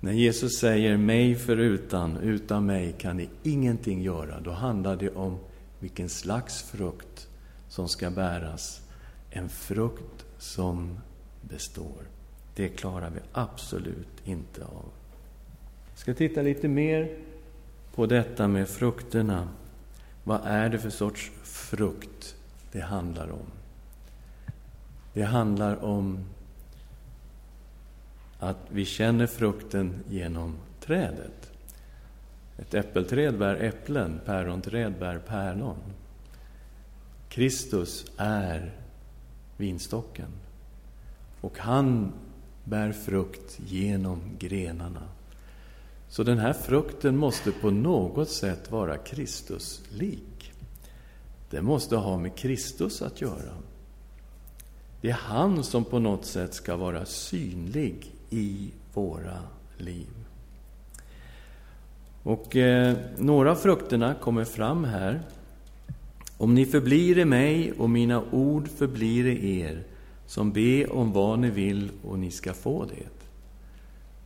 När 0.00 0.12
Jesus 0.12 0.58
säger 0.60 0.96
mig 0.96 1.34
förutan, 1.34 2.16
utan 2.16 2.66
mig 2.66 2.94
kan 2.98 3.16
ni 3.16 3.28
ingenting 3.42 4.02
göra, 4.02 4.40
då 4.40 4.50
handlar 4.50 4.96
det 4.96 5.10
om 5.10 5.38
vilken 5.78 6.08
slags 6.08 6.62
frukt 6.62 7.28
som 7.68 7.88
ska 7.88 8.10
bäras. 8.10 8.80
En 9.30 9.48
frukt 9.48 10.24
som 10.38 10.98
består. 11.40 12.13
Det 12.54 12.68
klarar 12.68 13.10
vi 13.10 13.20
absolut 13.32 14.08
inte 14.24 14.64
av. 14.64 14.84
Jag 15.90 15.98
ska 15.98 16.14
titta 16.14 16.42
lite 16.42 16.68
mer 16.68 17.18
på 17.94 18.06
detta 18.06 18.48
med 18.48 18.68
frukterna. 18.68 19.48
Vad 20.24 20.40
är 20.44 20.68
det 20.68 20.78
för 20.78 20.90
sorts 20.90 21.32
frukt 21.42 22.36
det 22.72 22.80
handlar 22.80 23.30
om? 23.30 23.46
Det 25.12 25.22
handlar 25.22 25.84
om 25.84 26.24
att 28.38 28.58
vi 28.68 28.84
känner 28.84 29.26
frukten 29.26 29.94
genom 30.08 30.56
trädet. 30.80 31.52
Ett 32.58 32.74
äppelträd 32.74 33.38
bär 33.38 33.54
äpplen, 33.54 34.20
päronträd 34.24 34.98
bär 34.98 35.18
päron. 35.18 35.76
Kristus 37.28 38.06
är 38.16 38.72
vinstocken. 39.56 40.28
Och 41.40 41.58
han 41.58 42.12
bär 42.64 42.92
frukt 42.92 43.60
genom 43.66 44.20
grenarna. 44.38 45.02
Så 46.08 46.22
den 46.22 46.38
här 46.38 46.52
frukten 46.52 47.16
måste 47.16 47.52
på 47.52 47.70
något 47.70 48.30
sätt 48.30 48.70
vara 48.70 48.96
Kristuslik. 48.96 50.52
Den 51.50 51.64
måste 51.64 51.96
ha 51.96 52.18
med 52.18 52.36
Kristus 52.36 53.02
att 53.02 53.20
göra. 53.20 53.54
Det 55.00 55.10
är 55.10 55.14
han 55.14 55.64
som 55.64 55.84
på 55.84 55.98
något 55.98 56.24
sätt 56.24 56.54
ska 56.54 56.76
vara 56.76 57.06
synlig 57.06 58.12
i 58.30 58.70
våra 58.94 59.38
liv. 59.76 60.08
Och 62.22 62.56
eh, 62.56 62.96
några 63.18 63.50
av 63.50 63.56
frukterna 63.56 64.14
kommer 64.14 64.44
fram 64.44 64.84
här. 64.84 65.22
Om 66.36 66.54
ni 66.54 66.66
förblir 66.66 67.18
i 67.18 67.24
mig 67.24 67.72
och 67.72 67.90
mina 67.90 68.22
ord 68.30 68.68
förblir 68.68 69.26
i 69.26 69.60
er, 69.60 69.82
som 70.26 70.52
be 70.52 70.86
om 70.86 71.12
vad 71.12 71.38
ni 71.38 71.50
vill 71.50 71.90
och 72.02 72.18
ni 72.18 72.30
ska 72.30 72.52
få 72.52 72.84
det. 72.84 73.24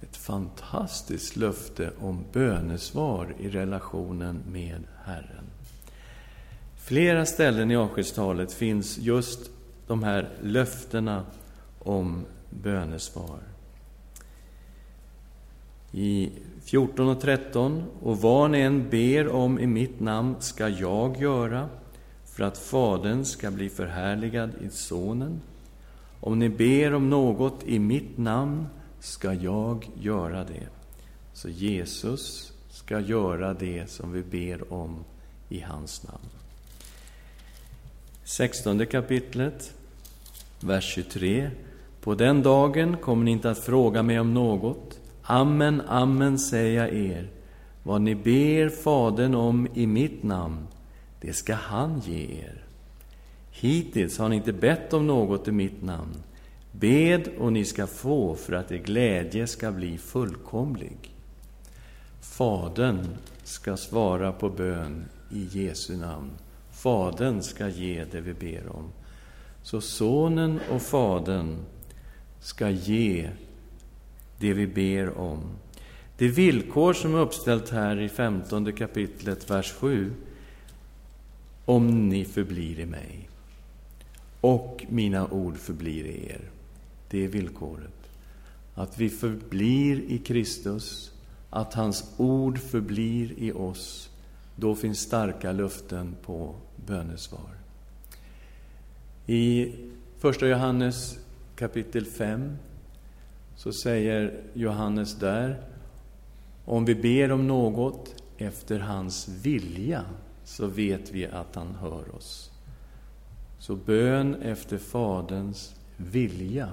Ett 0.07 0.17
fantastiskt 0.17 1.37
löfte 1.37 1.91
om 2.01 2.25
bönesvar 2.33 3.35
i 3.41 3.49
relationen 3.49 4.43
med 4.53 4.85
Herren. 5.05 5.45
Flera 6.77 7.27
ställen 7.27 7.71
i 7.71 7.77
avskedstalet 7.77 8.53
finns 8.53 8.99
just 8.99 9.51
de 9.87 10.03
här 10.03 10.29
löftena 10.43 11.25
om 11.79 12.25
bönesvar. 12.51 13.41
I 15.93 16.31
14 16.65 17.09
och 17.09 17.21
13. 17.21 17.83
Och 18.03 18.19
vad 18.19 18.51
ni 18.51 18.61
än 18.61 18.91
ber 18.91 19.29
om 19.29 19.59
i 19.59 19.67
mitt 19.67 20.01
namn 20.01 20.37
ska 20.39 20.69
jag 20.69 21.21
göra 21.21 21.69
för 22.25 22.45
att 22.45 22.59
Fadern 22.59 23.25
ska 23.25 23.51
bli 23.51 23.69
förhärligad 23.69 24.51
i 24.61 24.69
Sonen. 24.71 25.41
Om 26.21 26.39
ni 26.39 26.49
ber 26.49 26.95
om 26.95 27.11
något 27.11 27.65
i 27.67 27.79
mitt 27.79 28.19
namn 28.19 28.67
ska 29.01 29.35
jag 29.35 29.91
göra 30.01 30.45
det. 30.45 30.69
Så 31.33 31.49
Jesus 31.49 32.53
ska 32.71 33.01
göra 33.01 33.55
det 33.55 33.91
som 33.91 34.13
vi 34.13 34.23
ber 34.23 34.73
om 34.73 35.05
i 35.49 35.61
hans 35.61 36.07
namn. 36.07 36.29
16 38.25 38.87
kapitlet, 38.87 39.75
vers 40.61 40.95
23. 40.95 41.51
På 42.01 42.15
den 42.15 42.43
dagen 42.43 42.97
kommer 42.97 43.25
ni 43.25 43.31
inte 43.31 43.51
att 43.51 43.59
fråga 43.59 44.03
mig 44.03 44.21
om 44.21 44.35
något. 44.35 45.01
Amen, 45.23 45.83
amen, 45.89 46.39
säger 46.39 46.85
jag 46.85 46.95
er. 46.95 47.29
Vad 47.83 48.01
ni 48.01 48.15
ber 48.15 48.69
Fadern 48.69 49.35
om 49.35 49.69
i 49.75 49.87
mitt 49.87 50.23
namn, 50.23 50.67
det 51.21 51.33
ska 51.33 51.55
han 51.55 52.01
ge 52.01 52.41
er. 52.41 52.68
Hittills 53.61 54.19
har 54.19 54.29
ni 54.29 54.37
inte 54.37 54.53
bett 54.53 54.93
om 54.93 55.07
något 55.07 55.49
i 55.49 55.53
mitt 55.53 55.83
namn. 55.83 56.23
Bed 56.73 57.29
och 57.39 57.53
ni 57.53 57.65
ska 57.65 57.87
få 57.87 58.35
för 58.35 58.53
att 58.53 58.73
er 58.73 58.79
glädje 58.79 59.47
ska 59.47 59.73
bli 59.73 59.99
fullkomlig. 59.99 61.15
Fadern 62.21 63.07
ska 63.45 63.77
svara 63.77 64.33
på 64.33 64.49
bön 64.49 65.05
i 65.31 65.49
Jesu 65.53 65.97
namn. 65.97 66.31
Fadern 66.73 67.43
ska 67.43 67.69
ge 67.69 68.05
det 68.11 68.21
vi 68.21 68.35
ber 68.35 68.77
om. 68.77 68.85
Så 69.63 69.81
Sonen 69.81 70.61
och 70.71 70.83
Fadern 70.83 71.57
ska 72.41 72.71
ge 72.71 73.31
det 74.39 74.53
vi 74.53 74.67
ber 74.67 75.19
om. 75.19 75.41
Det 76.19 76.29
villkor 76.29 76.93
som 76.93 77.15
är 77.15 77.19
uppställt 77.19 77.71
här 77.71 78.01
i 78.01 78.09
15 78.09 78.73
kapitlet, 78.73 79.51
vers 79.51 79.73
7. 79.73 80.13
Om 81.65 82.09
ni 82.09 82.25
förblir 82.25 82.81
i 82.81 82.87
mig 82.87 83.28
och 84.41 84.87
mina 84.89 85.29
ord 85.31 85.57
förblir 85.57 86.05
i 86.05 86.31
er. 86.31 86.51
Det 87.11 87.25
är 87.25 87.29
villkoret. 87.29 88.11
Att 88.75 88.99
vi 88.99 89.09
förblir 89.09 90.01
i 90.01 90.19
Kristus, 90.19 91.13
att 91.51 91.75
hans 91.75 92.15
ord 92.17 92.59
förblir 92.59 93.33
i 93.39 93.53
oss. 93.53 94.11
Då 94.57 94.75
finns 94.75 95.01
starka 95.01 95.53
löften 95.53 96.17
på 96.23 96.55
bönesvar. 96.87 97.59
I 99.27 99.75
Första 100.19 100.49
Johannes 100.49 101.19
kapitel 101.57 102.07
5 102.07 102.57
så 103.57 103.73
säger 103.73 104.41
Johannes 104.55 105.15
där, 105.15 105.63
om 106.65 106.85
vi 106.85 106.95
ber 106.95 107.33
om 107.33 107.47
något 107.47 108.23
efter 108.39 108.79
hans 108.79 109.29
vilja, 109.29 110.05
så 110.45 110.67
vet 110.67 111.13
vi 111.13 111.27
att 111.27 111.55
han 111.55 111.75
hör 111.75 112.15
oss. 112.15 112.51
Så 113.59 113.77
bön 113.77 114.35
efter 114.43 114.79
Faderns 114.79 115.75
vilja 115.97 116.69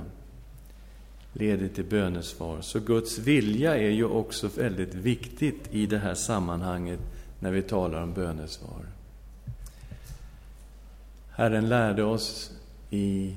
leder 1.33 1.67
till 1.67 1.85
bönesvar. 1.85 2.61
Så 2.61 2.79
Guds 2.79 3.17
vilja 3.17 3.77
är 3.77 3.89
ju 3.89 4.05
också 4.05 4.47
väldigt 4.47 4.93
viktigt 4.93 5.67
i 5.71 5.85
det 5.85 5.97
här 5.97 6.15
sammanhanget 6.15 6.99
när 7.39 7.51
vi 7.51 7.61
talar 7.61 8.03
om 8.03 8.13
bönesvar. 8.13 8.85
Herren 11.31 11.69
lärde 11.69 12.03
oss 12.03 12.51
i 12.89 13.35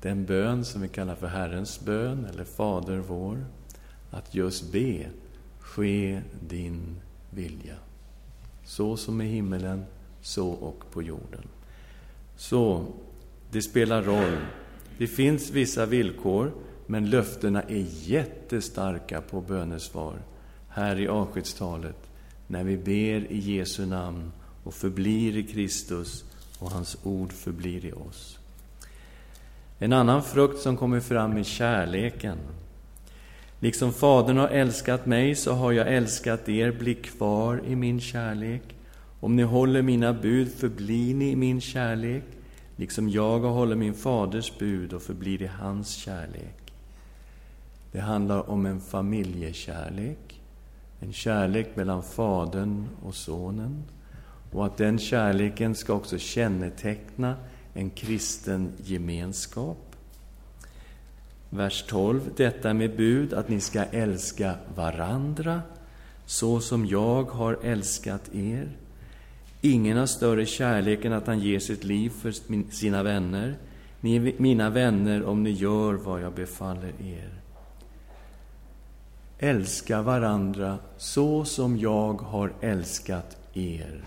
den 0.00 0.24
bön 0.24 0.64
som 0.64 0.80
vi 0.80 0.88
kallar 0.88 1.14
för 1.14 1.26
Herrens 1.26 1.80
bön, 1.80 2.24
eller 2.24 2.44
Fader 2.44 2.98
vår, 2.98 3.44
att 4.10 4.34
just 4.34 4.72
be, 4.72 5.06
ske 5.60 6.22
din 6.40 7.00
vilja. 7.30 7.74
Så 8.64 8.96
som 8.96 9.20
i 9.20 9.26
himmelen, 9.26 9.84
så 10.20 10.48
och 10.48 10.90
på 10.90 11.02
jorden. 11.02 11.48
Så, 12.36 12.86
det 13.50 13.62
spelar 13.62 14.02
roll. 14.02 14.36
Det 14.98 15.06
finns 15.06 15.50
vissa 15.50 15.86
villkor, 15.86 16.52
men 16.86 17.10
löftena 17.10 17.62
är 17.62 17.86
jättestarka 18.02 19.20
på 19.20 19.40
bönesvar. 19.40 20.14
Här 20.68 21.00
i 21.00 21.08
avskedstalet, 21.08 21.96
när 22.46 22.64
vi 22.64 22.76
ber 22.76 23.32
i 23.32 23.38
Jesu 23.38 23.86
namn 23.86 24.32
och 24.64 24.74
förblir 24.74 25.36
i 25.36 25.42
Kristus 25.42 26.24
och 26.58 26.70
hans 26.70 26.96
ord 27.02 27.32
förblir 27.32 27.84
i 27.84 27.92
oss. 27.92 28.38
En 29.78 29.92
annan 29.92 30.22
frukt 30.22 30.60
som 30.60 30.76
kommer 30.76 31.00
fram 31.00 31.36
är 31.36 31.42
kärleken. 31.42 32.38
Liksom 33.60 33.92
Fadern 33.92 34.36
har 34.36 34.48
älskat 34.48 35.06
mig, 35.06 35.34
så 35.34 35.52
har 35.52 35.72
jag 35.72 35.94
älskat 35.94 36.48
er. 36.48 36.72
Bli 36.72 36.94
kvar 36.94 37.62
i 37.66 37.76
min 37.76 38.00
kärlek. 38.00 38.73
Om 39.24 39.36
ni 39.36 39.42
håller 39.42 39.82
mina 39.82 40.12
bud 40.12 40.52
förblir 40.52 41.14
ni 41.14 41.30
i 41.30 41.36
min 41.36 41.60
kärlek, 41.60 42.24
liksom 42.76 43.08
jag 43.08 43.40
håller 43.40 43.76
min 43.76 43.94
faders 43.94 44.58
bud 44.58 44.92
och 44.92 45.02
förblir 45.02 45.42
i 45.42 45.46
hans 45.46 45.88
kärlek. 45.88 46.72
Det 47.92 48.00
handlar 48.00 48.50
om 48.50 48.66
en 48.66 48.80
familjekärlek, 48.80 50.40
en 51.00 51.12
kärlek 51.12 51.76
mellan 51.76 52.02
Fadern 52.02 52.88
och 53.02 53.14
Sonen. 53.14 53.82
Och 54.52 54.66
att 54.66 54.76
den 54.76 54.98
kärleken 54.98 55.74
ska 55.74 55.92
också 55.92 56.18
känneteckna 56.18 57.36
en 57.74 57.90
kristen 57.90 58.72
gemenskap. 58.84 59.96
Vers 61.50 61.84
12. 61.88 62.30
Detta 62.36 62.74
med 62.74 62.96
bud 62.96 63.32
att 63.32 63.48
ni 63.48 63.60
ska 63.60 63.84
älska 63.84 64.54
varandra 64.74 65.62
så 66.26 66.60
som 66.60 66.86
jag 66.86 67.24
har 67.24 67.58
älskat 67.62 68.34
er. 68.34 68.68
Ingen 69.66 69.96
har 69.96 70.06
större 70.06 70.46
kärlek 70.46 71.04
än 71.04 71.12
att 71.12 71.26
han 71.26 71.40
ger 71.40 71.58
sitt 71.58 71.84
liv 71.84 72.10
för 72.10 72.32
sina 72.72 73.02
vänner. 73.02 73.56
Ni 74.00 74.16
är 74.16 74.32
mina 74.38 74.70
vänner 74.70 75.24
om 75.24 75.42
ni 75.42 75.50
gör 75.50 75.94
vad 75.94 76.22
jag 76.22 76.34
befaller 76.34 76.92
er. 77.02 77.30
Älska 79.38 80.02
varandra 80.02 80.78
så 80.96 81.44
som 81.44 81.78
jag 81.78 82.12
har 82.12 82.52
älskat 82.60 83.36
er. 83.54 84.04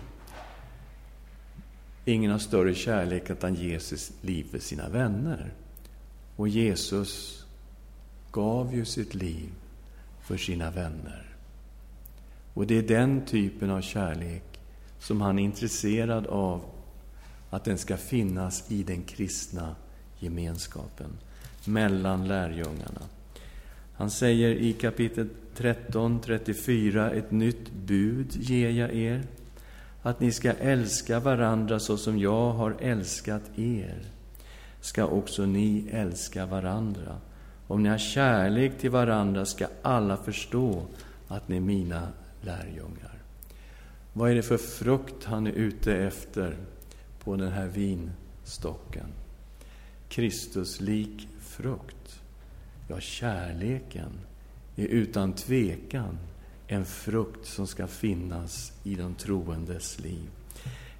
Ingen 2.04 2.30
har 2.30 2.38
större 2.38 2.74
kärlek 2.74 3.30
än 3.30 3.36
att 3.36 3.42
han 3.42 3.54
ger 3.54 3.78
sitt 3.78 4.24
liv 4.24 4.46
för 4.50 4.58
sina 4.58 4.88
vänner. 4.88 5.52
Och 6.36 6.48
Jesus 6.48 7.44
gav 8.30 8.74
ju 8.74 8.84
sitt 8.84 9.14
liv 9.14 9.50
för 10.22 10.36
sina 10.36 10.70
vänner. 10.70 11.36
Och 12.54 12.66
det 12.66 12.78
är 12.78 12.82
den 12.82 13.26
typen 13.26 13.70
av 13.70 13.80
kärlek 13.80 14.57
som 14.98 15.20
han 15.20 15.38
är 15.38 15.42
intresserad 15.42 16.26
av 16.26 16.60
att 17.50 17.64
den 17.64 17.78
ska 17.78 17.96
finnas 17.96 18.70
i 18.70 18.82
den 18.82 19.02
kristna 19.02 19.74
gemenskapen 20.18 21.10
mellan 21.64 22.28
lärjungarna. 22.28 23.02
Han 23.94 24.10
säger 24.10 24.50
i 24.50 24.72
kapitel 24.72 25.28
13, 25.56 26.20
34, 26.20 27.10
ett 27.10 27.30
nytt 27.30 27.72
bud 27.72 28.36
ger 28.36 28.70
jag 28.70 28.94
er, 28.94 29.22
att 30.02 30.20
ni 30.20 30.32
ska 30.32 30.52
älska 30.52 31.20
varandra 31.20 31.80
så 31.80 31.96
som 31.96 32.18
jag 32.18 32.52
har 32.52 32.76
älskat 32.80 33.42
er, 33.58 34.02
ska 34.80 35.06
också 35.06 35.46
ni 35.46 35.88
älska 35.92 36.46
varandra. 36.46 37.16
Om 37.66 37.82
ni 37.82 37.88
har 37.88 37.98
kärlek 37.98 38.78
till 38.78 38.90
varandra 38.90 39.46
ska 39.46 39.66
alla 39.82 40.16
förstå 40.16 40.82
att 41.28 41.48
ni 41.48 41.56
är 41.56 41.60
mina 41.60 42.08
lärjungar. 42.40 43.07
Vad 44.18 44.30
är 44.30 44.34
det 44.34 44.42
för 44.42 44.56
frukt 44.56 45.24
han 45.24 45.46
är 45.46 45.52
ute 45.52 45.96
efter 45.96 46.56
på 47.24 47.36
den 47.36 47.52
här 47.52 47.68
vinstocken? 47.68 49.06
Kristuslik 50.08 51.28
frukt. 51.40 52.20
Ja, 52.88 53.00
kärleken 53.00 54.10
är 54.76 54.86
utan 54.86 55.32
tvekan 55.32 56.18
en 56.66 56.84
frukt 56.84 57.46
som 57.46 57.66
ska 57.66 57.86
finnas 57.86 58.72
i 58.84 58.94
de 58.94 59.14
troendes 59.14 60.00
liv. 60.00 60.30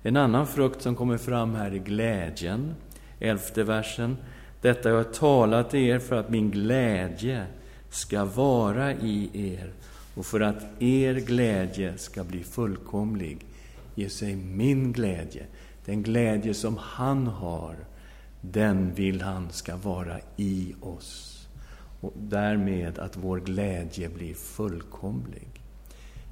En 0.03 0.17
annan 0.17 0.47
frukt 0.47 0.83
som 0.83 0.97
kommer 0.97 1.19
fram 1.19 1.55
här 1.55 1.71
är 1.71 1.79
glädjen, 1.79 2.75
elfte 3.21 3.65
versen. 3.65 4.17
Detta 4.61 4.89
jag 4.89 4.97
har 4.97 5.05
talat 5.05 5.71
till 5.71 5.81
er 5.81 5.99
för 5.99 6.17
att 6.17 6.31
min 6.31 6.51
glädje 6.51 7.47
ska 7.91 8.25
vara 8.25 8.93
i 8.93 9.31
er 9.55 9.73
och 10.19 10.27
för 10.27 10.41
att 10.41 10.83
er 10.83 11.15
glädje 11.15 11.99
ska 11.99 12.25
bli 12.25 12.45
fullkomlig. 12.45 13.47
Ge 13.95 14.09
sig 14.09 14.37
min 14.37 14.93
glädje, 14.93 15.47
den 15.85 16.03
glädje 16.03 16.55
som 16.55 16.77
han 16.77 17.27
har, 17.27 17.77
den 18.41 18.95
vill 18.95 19.21
han 19.21 19.51
ska 19.51 19.77
vara 19.77 20.19
i 20.37 20.75
oss. 20.81 21.47
Och 22.01 22.13
därmed 22.17 22.99
att 22.99 23.17
vår 23.17 23.41
glädje 23.41 24.09
blir 24.09 24.35
fullkomlig. 24.35 25.49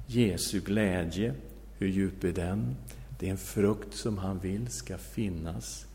Jesu 0.07 0.59
glädje, 0.59 1.33
hur 1.77 1.87
djup 1.87 2.23
är 2.23 2.31
den? 2.31 2.75
Det 3.19 3.27
är 3.27 3.31
en 3.31 3.37
frukt 3.37 3.93
som 3.93 4.17
han 4.17 4.39
vill 4.39 4.67
ska 4.67 4.97
finnas 4.97 5.85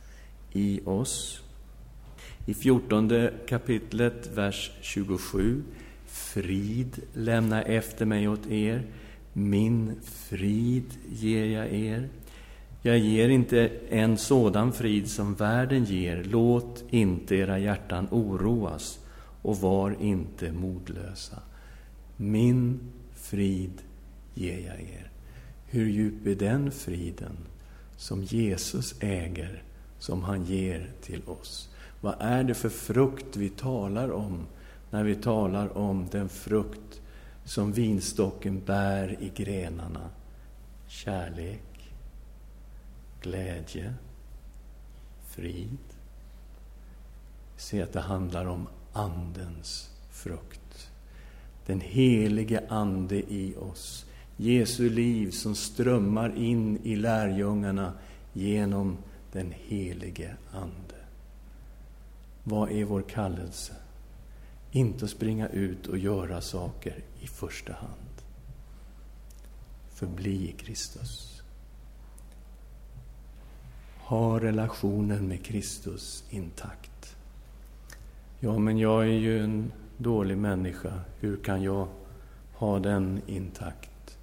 i 0.53 0.81
oss. 0.85 1.43
I 2.47 2.55
fjortonde 2.55 3.35
kapitlet, 3.47 4.31
vers 4.35 4.73
27. 4.81 5.63
Frid 6.13 7.03
lämnar 7.13 7.63
efter 7.63 8.07
mig 8.07 8.29
åt 8.29 8.47
er, 8.47 8.83
min 9.33 10.01
frid 10.05 10.85
ger 11.09 11.45
jag 11.45 11.73
er. 11.73 12.09
Jag 12.83 12.99
ger 12.99 13.29
inte 13.29 13.71
en 13.89 14.19
sådan 14.19 14.73
frid 14.73 15.11
som 15.11 15.35
världen 15.35 15.85
ger. 15.85 16.25
Låt 16.25 16.85
inte 16.91 17.37
era 17.37 17.59
hjärtan 17.59 18.09
oroas 18.11 18.99
och 19.43 19.57
var 19.57 19.97
inte 20.01 20.53
modlösa. 20.53 21.39
Min 22.17 22.81
frid 23.15 23.83
ger 24.35 24.59
jag 24.59 24.81
er. 24.81 25.11
Hur 25.67 25.87
djup 25.87 26.27
är 26.27 26.35
den 26.35 26.71
friden 26.71 27.37
som 27.97 28.23
Jesus 28.23 28.95
äger, 29.01 29.63
som 29.99 30.23
han 30.23 30.45
ger 30.45 30.91
till 31.03 31.23
oss? 31.27 31.69
Vad 32.01 32.15
är 32.21 32.45
det 32.45 32.55
för 32.55 32.69
frukt 32.69 33.37
vi 33.37 33.49
talar 33.49 34.13
om 34.13 34.47
när 34.93 35.05
vi 35.05 35.15
talar 35.15 35.79
om 35.79 36.09
den 36.11 36.29
frukt 36.29 37.01
som 37.45 37.73
vinstocken 37.73 38.65
bär 38.65 39.23
i 39.23 39.29
grenarna? 39.35 40.11
Kärlek, 40.87 41.93
glädje, 43.21 43.95
frid. 45.25 45.79
Se 47.57 47.83
att 47.83 47.93
det 47.93 48.01
handlar 48.01 48.47
om 48.47 48.67
Andens 48.93 49.91
frukt. 50.11 50.91
Den 51.67 51.81
helige 51.81 52.63
Ande 52.69 53.33
i 53.33 53.55
oss. 53.57 54.07
Jesu 54.37 54.91
liv 54.91 55.31
som 55.31 55.55
strömmar 55.55 56.37
in 56.37 56.79
i 56.83 56.97
lärjungarna 56.97 57.93
genom 58.33 58.99
den 59.33 59.55
helige 59.57 60.37
Ande. 60.53 61.05
Vad 62.45 62.71
är 62.71 62.85
vår 62.85 63.03
kallelse? 63.03 63.82
Inte 64.75 65.05
att 65.05 65.11
springa 65.11 65.49
ut 65.49 65.87
och 65.87 65.99
göra 65.99 66.41
saker 66.41 67.05
i 67.21 67.27
första 67.27 67.73
hand. 67.73 68.23
Förbli 69.91 70.49
i 70.49 70.53
Kristus. 70.53 71.43
Ha 73.99 74.41
relationen 74.41 75.29
med 75.29 75.45
Kristus 75.45 76.25
intakt. 76.31 77.17
Ja, 78.41 78.59
men 78.59 78.79
jag 78.79 79.03
är 79.03 79.19
ju 79.19 79.45
en 79.45 79.73
dålig 79.97 80.39
människa. 80.39 81.01
Hur 81.21 81.37
kan 81.37 81.63
jag 81.63 81.89
ha 82.55 82.79
den 82.79 83.21
intakt? 83.27 84.19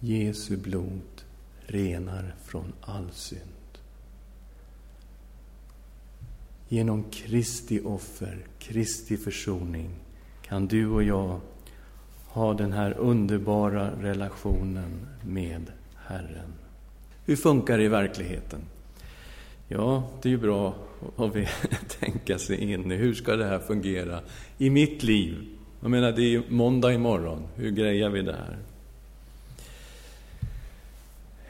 Jesu 0.00 0.56
blod 0.56 1.22
renar 1.66 2.34
från 2.44 2.72
all 2.80 3.10
synd. 3.10 3.59
Genom 6.72 7.04
Kristi 7.10 7.80
offer, 7.84 8.38
Kristi 8.58 9.16
försoning 9.16 9.90
kan 10.42 10.66
du 10.66 10.86
och 10.86 11.02
jag 11.02 11.40
ha 12.26 12.54
den 12.54 12.72
här 12.72 12.92
underbara 12.98 13.90
relationen 14.00 15.06
med 15.22 15.72
Herren. 15.94 16.52
Hur 17.26 17.36
funkar 17.36 17.78
det 17.78 17.84
i 17.84 17.88
verkligheten? 17.88 18.60
Ja, 19.68 20.10
det 20.22 20.28
är 20.28 20.30
ju 20.30 20.38
bra 20.38 20.74
att 21.16 21.32
tänka 22.00 22.38
sig 22.38 22.72
in 22.72 22.92
i 22.92 22.96
hur 22.96 23.14
ska 23.14 23.36
det 23.36 23.46
här 23.46 23.58
fungera 23.58 24.20
i 24.58 24.70
mitt 24.70 25.02
liv. 25.02 25.48
Jag 25.80 25.90
menar, 25.90 26.12
det 26.12 26.22
är 26.22 26.30
ju 26.30 26.42
måndag 26.48 26.92
imorgon. 26.92 27.42
Hur 27.54 27.70
grejar 27.70 28.10
vi 28.10 28.22
det 28.22 28.36
här? 28.36 28.58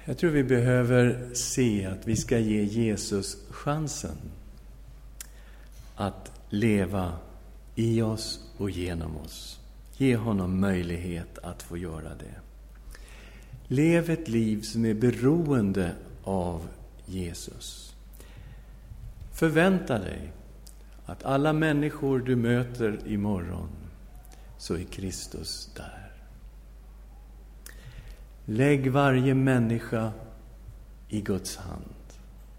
Jag 0.04 0.18
tror 0.18 0.30
vi 0.30 0.44
behöver 0.44 1.34
se 1.34 1.86
att 1.86 2.08
vi 2.08 2.16
ska 2.16 2.38
ge 2.38 2.64
Jesus 2.64 3.36
chansen 3.50 4.16
att 6.00 6.32
leva 6.48 7.12
i 7.74 8.02
oss 8.02 8.40
och 8.56 8.70
genom 8.70 9.16
oss. 9.16 9.60
Ge 9.96 10.16
honom 10.16 10.60
möjlighet 10.60 11.38
att 11.38 11.62
få 11.62 11.76
göra 11.76 12.08
det. 12.14 12.40
Lev 13.66 14.10
ett 14.10 14.28
liv 14.28 14.62
som 14.62 14.84
är 14.84 14.94
beroende 14.94 15.92
av 16.24 16.68
Jesus. 17.06 17.94
Förvänta 19.32 19.98
dig 19.98 20.32
att 21.06 21.24
alla 21.24 21.52
människor 21.52 22.18
du 22.18 22.36
möter 22.36 22.98
imorgon, 23.06 23.68
så 24.58 24.74
är 24.74 24.84
Kristus 24.84 25.70
där. 25.76 26.12
Lägg 28.44 28.90
varje 28.90 29.34
människa 29.34 30.12
i 31.08 31.20
Guds 31.20 31.56
hand. 31.56 31.94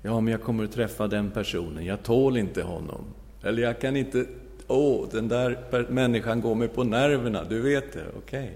Ja, 0.01 0.19
men 0.19 0.32
jag 0.32 0.43
kommer 0.43 0.63
att 0.63 0.71
träffa 0.71 1.08
den 1.08 1.32
personen. 1.32 1.86
Jag 1.86 2.04
tål 2.04 2.38
inte 2.38 2.63
honom. 2.63 3.06
Eller 3.43 3.63
jag 3.63 3.82
kan 3.82 3.95
inte, 3.95 4.25
åh, 4.67 5.08
den 5.12 5.27
där 5.27 5.86
människan 5.89 6.41
går 6.41 6.56
mig 6.56 6.67
på 6.67 6.84
nerverna, 6.84 7.43
du 7.43 7.62
vet 7.62 7.93
det, 7.93 8.06
okej. 8.17 8.43
Okay. 8.43 8.56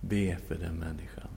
Be 0.00 0.36
för 0.48 0.54
den 0.54 0.74
människan. 0.74 1.28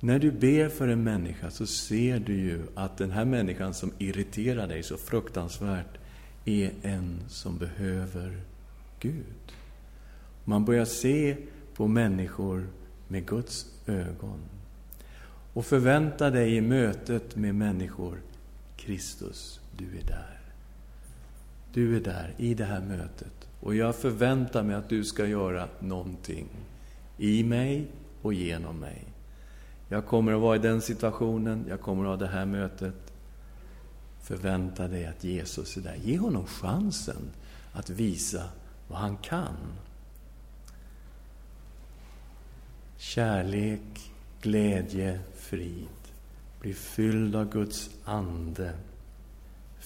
När 0.00 0.18
du 0.18 0.30
ber 0.30 0.68
för 0.68 0.88
en 0.88 1.04
människa 1.04 1.50
så 1.50 1.66
ser 1.66 2.18
du 2.18 2.34
ju 2.34 2.60
att 2.74 2.98
den 2.98 3.10
här 3.10 3.24
människan 3.24 3.74
som 3.74 3.92
irriterar 3.98 4.66
dig 4.68 4.82
så 4.82 4.96
fruktansvärt 4.96 5.98
är 6.44 6.70
en 6.82 7.20
som 7.28 7.58
behöver 7.58 8.40
Gud. 9.00 9.52
Man 10.44 10.64
börjar 10.64 10.84
se 10.84 11.36
på 11.74 11.86
människor 11.86 12.66
med 13.08 13.26
Guds 13.26 13.66
ögon. 13.86 14.40
Och 15.52 15.66
förvänta 15.66 16.30
dig 16.30 16.56
i 16.56 16.60
mötet 16.60 17.36
med 17.36 17.54
människor, 17.54 18.18
Kristus, 18.76 19.60
du 19.76 19.84
är 19.84 20.06
där. 20.06 20.35
Du 21.76 21.96
är 21.96 22.00
där 22.00 22.34
i 22.36 22.54
det 22.54 22.64
här 22.64 22.80
mötet 22.80 23.48
och 23.60 23.74
jag 23.74 23.96
förväntar 23.96 24.62
mig 24.62 24.76
att 24.76 24.88
du 24.88 25.04
ska 25.04 25.26
göra 25.26 25.68
någonting 25.80 26.48
i 27.18 27.44
mig 27.44 27.86
och 28.22 28.34
genom 28.34 28.80
mig. 28.80 29.04
Jag 29.88 30.06
kommer 30.06 30.32
att 30.32 30.40
vara 30.40 30.56
i 30.56 30.58
den 30.58 30.80
situationen, 30.80 31.64
jag 31.68 31.80
kommer 31.80 32.02
att 32.02 32.08
ha 32.08 32.16
det 32.16 32.32
här 32.32 32.46
mötet. 32.46 33.12
förvänta 34.22 34.88
dig 34.88 35.06
att 35.06 35.24
Jesus 35.24 35.76
är 35.76 35.80
där. 35.80 35.96
Ge 36.04 36.18
honom 36.18 36.46
chansen 36.46 37.30
att 37.72 37.90
visa 37.90 38.42
vad 38.88 38.98
han 38.98 39.16
kan. 39.16 39.56
Kärlek, 42.96 44.12
glädje, 44.40 45.20
frid. 45.34 45.88
Bli 46.60 46.74
fylld 46.74 47.36
av 47.36 47.52
Guds 47.52 47.90
ande. 48.04 48.72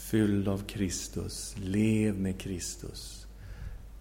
Fylld 0.01 0.49
av 0.49 0.65
Kristus. 0.67 1.55
Lev 1.59 2.21
med 2.21 2.41
Kristus. 2.41 3.27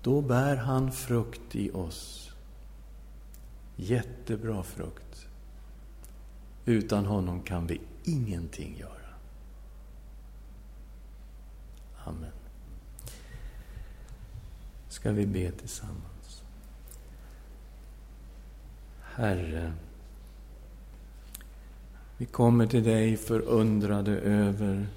Då 0.01 0.21
bär 0.21 0.55
han 0.55 0.91
frukt 0.91 1.55
i 1.55 1.71
oss. 1.71 2.31
Jättebra 3.75 4.63
frukt. 4.63 5.27
Utan 6.65 7.05
honom 7.05 7.41
kan 7.41 7.67
vi 7.67 7.81
ingenting 8.03 8.77
göra. 8.77 9.13
Amen. 12.03 12.31
Ska 14.89 15.11
vi 15.11 15.25
be 15.25 15.51
tillsammans. 15.51 16.43
Herre, 19.01 19.73
vi 22.17 22.25
kommer 22.25 22.67
till 22.67 22.83
dig 22.83 23.17
förundrade 23.17 24.11
över 24.19 24.87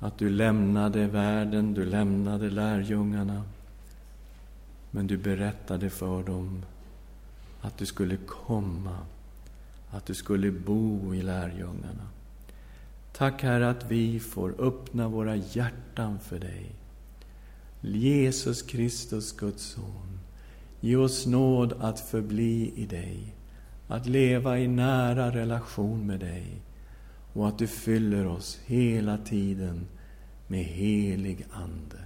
att 0.00 0.18
du 0.18 0.30
lämnade 0.30 1.06
världen, 1.06 1.74
du 1.74 1.84
lämnade 1.84 2.50
lärjungarna. 2.50 3.42
Men 4.90 5.06
du 5.06 5.16
berättade 5.16 5.90
för 5.90 6.22
dem 6.22 6.62
att 7.60 7.78
du 7.78 7.86
skulle 7.86 8.16
komma, 8.16 8.98
att 9.90 10.06
du 10.06 10.14
skulle 10.14 10.50
bo 10.50 11.14
i 11.14 11.22
lärjungarna. 11.22 12.08
Tack 13.12 13.42
Herre 13.42 13.70
att 13.70 13.90
vi 13.90 14.20
får 14.20 14.54
öppna 14.58 15.08
våra 15.08 15.36
hjärtan 15.36 16.18
för 16.18 16.38
dig. 16.38 16.70
Jesus 17.80 18.62
Kristus, 18.62 19.32
Guds 19.32 19.62
son, 19.64 20.20
ge 20.80 20.96
oss 20.96 21.26
nåd 21.26 21.72
att 21.80 22.00
förbli 22.00 22.72
i 22.76 22.86
dig, 22.86 23.34
att 23.88 24.06
leva 24.06 24.58
i 24.58 24.68
nära 24.68 25.30
relation 25.30 26.06
med 26.06 26.20
dig 26.20 26.62
och 27.32 27.48
att 27.48 27.58
du 27.58 27.66
fyller 27.66 28.26
oss 28.26 28.60
hela 28.64 29.18
tiden 29.18 29.86
med 30.46 30.64
helig 30.64 31.46
Ande. 31.52 31.98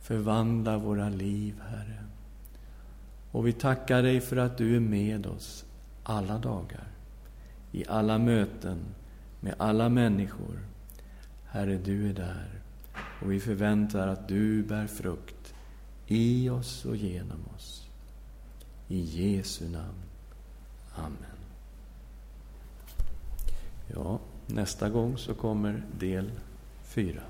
Förvandla 0.00 0.78
våra 0.78 1.08
liv, 1.08 1.54
Herre. 1.70 2.04
Och 3.30 3.46
vi 3.46 3.52
tackar 3.52 4.02
dig 4.02 4.20
för 4.20 4.36
att 4.36 4.58
du 4.58 4.76
är 4.76 4.80
med 4.80 5.26
oss 5.26 5.64
alla 6.02 6.38
dagar, 6.38 6.88
i 7.72 7.84
alla 7.88 8.18
möten, 8.18 8.78
med 9.40 9.54
alla 9.58 9.88
människor. 9.88 10.58
Herre, 11.44 11.78
du 11.78 12.10
är 12.10 12.14
där 12.14 12.58
och 13.22 13.32
vi 13.32 13.40
förväntar 13.40 14.08
att 14.08 14.28
du 14.28 14.62
bär 14.62 14.86
frukt 14.86 15.54
i 16.06 16.48
oss 16.48 16.84
och 16.84 16.96
genom 16.96 17.44
oss. 17.56 17.88
I 18.88 19.00
Jesu 19.00 19.68
namn. 19.68 20.02
Amen. 20.94 21.37
Ja, 23.94 24.18
nästa 24.46 24.88
gång 24.88 25.18
så 25.18 25.34
kommer 25.34 25.82
del 25.98 26.30
fyra. 26.82 27.20